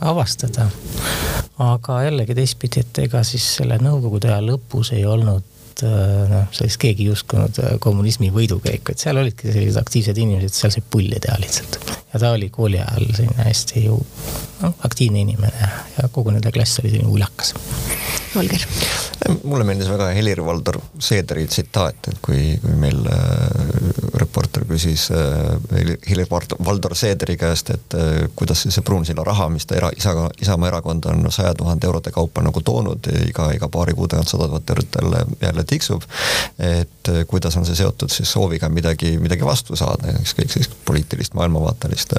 avastada. 0.00 0.70
aga 1.58 2.02
jällegi 2.06 2.34
teistpidi, 2.34 2.86
et 2.86 3.04
ega 3.08 3.24
siis 3.24 3.50
selle 3.58 3.78
nõukogude 3.82 4.30
aja 4.30 4.40
lõpus 4.44 4.94
ei 4.94 5.04
olnud 5.06 5.55
noh, 5.84 6.46
sellist 6.56 6.80
keegi 6.82 7.06
ei 7.06 7.12
uskunud 7.14 7.60
kommunismi 7.82 8.30
võidukäiku, 8.34 8.94
et 8.94 9.02
seal 9.02 9.20
olidki 9.20 9.50
sellised 9.52 9.80
aktiivsed 9.80 10.20
inimesed, 10.22 10.54
seal 10.56 10.74
sai 10.74 10.84
pulli 10.90 11.20
teha 11.22 11.36
lihtsalt. 11.42 11.80
ja 12.12 12.20
ta 12.22 12.32
oli 12.36 12.50
kooli 12.50 12.80
ajal 12.80 13.10
selline 13.12 13.48
hästi 13.48 13.84
ju 13.84 13.98
noh, 14.62 14.78
aktiivne 14.88 15.24
inimene 15.26 15.72
ja 15.98 16.08
kogu 16.12 16.34
nende 16.34 16.52
klass 16.54 16.80
oli 16.82 16.94
selline 16.94 17.12
uljakas. 17.12 17.54
Holger 18.36 18.66
mulle 19.44 19.64
meeldis 19.64 19.88
väga 19.90 20.08
Helir-Valdor 20.14 20.78
Seederi 20.98 21.46
tsitaat, 21.46 22.08
et 22.10 22.18
kui, 22.22 22.40
kui 22.62 22.74
meil 22.78 22.98
äh, 23.10 23.86
reporter 24.20 24.64
küsis 24.68 25.08
äh, 25.10 25.98
Helir-Valdor 26.08 26.94
Seederi 26.98 27.36
käest, 27.40 27.70
et 27.74 27.96
äh, 27.96 28.26
kuidas 28.36 28.66
see 28.66 28.84
Pruunsilla 28.84 29.24
raha, 29.26 29.48
mis 29.52 29.66
ta 29.66 29.78
era-, 29.78 29.90
isaga, 29.96 30.28
Isamaa 30.42 30.70
erakond 30.70 31.08
on 31.10 31.30
saja 31.32 31.54
tuhande 31.54 31.88
eurode 31.88 32.12
kaupa 32.14 32.44
nagu 32.44 32.60
toonud, 32.60 33.08
iga, 33.28 33.50
iga 33.56 33.68
paari 33.72 33.94
kuu 33.96 34.08
tagant 34.10 34.30
sada 34.30 34.48
tuhat 34.50 34.74
eurot 34.74 35.00
jälle, 35.00 35.24
jälle 35.42 35.64
tiksub. 35.64 36.02
et 36.58 37.08
äh, 37.08 37.24
kuidas 37.26 37.56
on 37.56 37.66
see 37.66 37.78
seotud 37.78 38.12
siis 38.12 38.32
sooviga 38.32 38.68
midagi, 38.68 39.16
midagi 39.22 39.44
vastu 39.44 39.76
saada, 39.76 40.12
ükskõik 40.22 40.52
siis 40.52 40.70
poliitilist, 40.84 41.34
maailmavaatelist. 41.34 42.14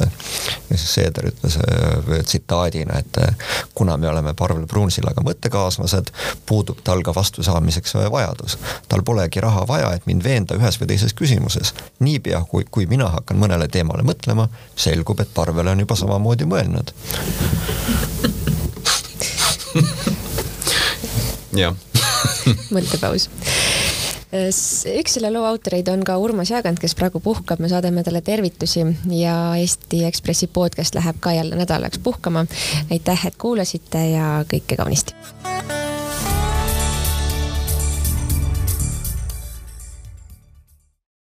ja 0.69 0.77
siis 0.77 0.93
Seeder 0.97 1.31
ütles 1.31 1.59
äh, 1.61 2.23
tsitaadina, 2.25 2.99
et 2.99 3.21
äh, 3.21 3.53
kuna 3.75 3.97
me 3.97 4.09
oleme 4.09 4.33
Parvel 4.33 4.67
Pruunsillaga 4.67 5.21
mõttekaaslased, 5.25 6.06
puudub 6.45 6.81
tal 6.83 7.01
ka 7.03 7.15
vastusaamiseks 7.15 7.95
vajadus. 8.11 8.57
tal 8.89 9.03
polegi 9.03 9.41
raha 9.41 9.67
vaja, 9.67 9.93
et 9.93 10.05
mind 10.05 10.23
veenda 10.23 10.55
ühes 10.55 10.79
või 10.81 10.87
teises 10.93 11.13
küsimuses. 11.13 11.73
niipea, 11.99 12.43
kui, 12.49 12.65
kui 12.71 12.85
mina 12.85 13.09
hakkan 13.09 13.37
mõnele 13.37 13.67
teemale 13.67 14.03
mõtlema, 14.03 14.47
selgub, 14.75 15.19
et 15.19 15.33
Parvel 15.33 15.67
on 15.67 15.79
juba 15.79 15.95
samamoodi 15.95 16.45
mõelnud. 16.45 16.93
jah 21.57 21.75
mõttepaus 22.71 23.29
üks 24.27 25.15
selle 25.15 25.29
loo 25.31 25.45
autoreid 25.47 25.87
on 25.91 26.03
ka 26.07 26.17
Urmas 26.19 26.51
Jaagant, 26.51 26.79
kes 26.79 26.95
praegu 26.99 27.21
puhkab, 27.23 27.61
me 27.63 27.71
saadame 27.71 28.03
talle 28.03 28.21
tervitusi 28.21 28.83
ja 29.15 29.37
Eesti 29.55 30.03
Ekspressi 30.09 30.51
podcast 30.51 30.95
läheb 30.99 31.21
ka 31.23 31.33
jälle 31.33 31.55
nädalaks 31.55 31.99
puhkama. 32.03 32.45
aitäh, 32.91 33.25
et 33.27 33.39
kuulasite 33.39 34.09
ja 34.11 34.43
kõike 34.51 34.75
kaunist 34.75 35.15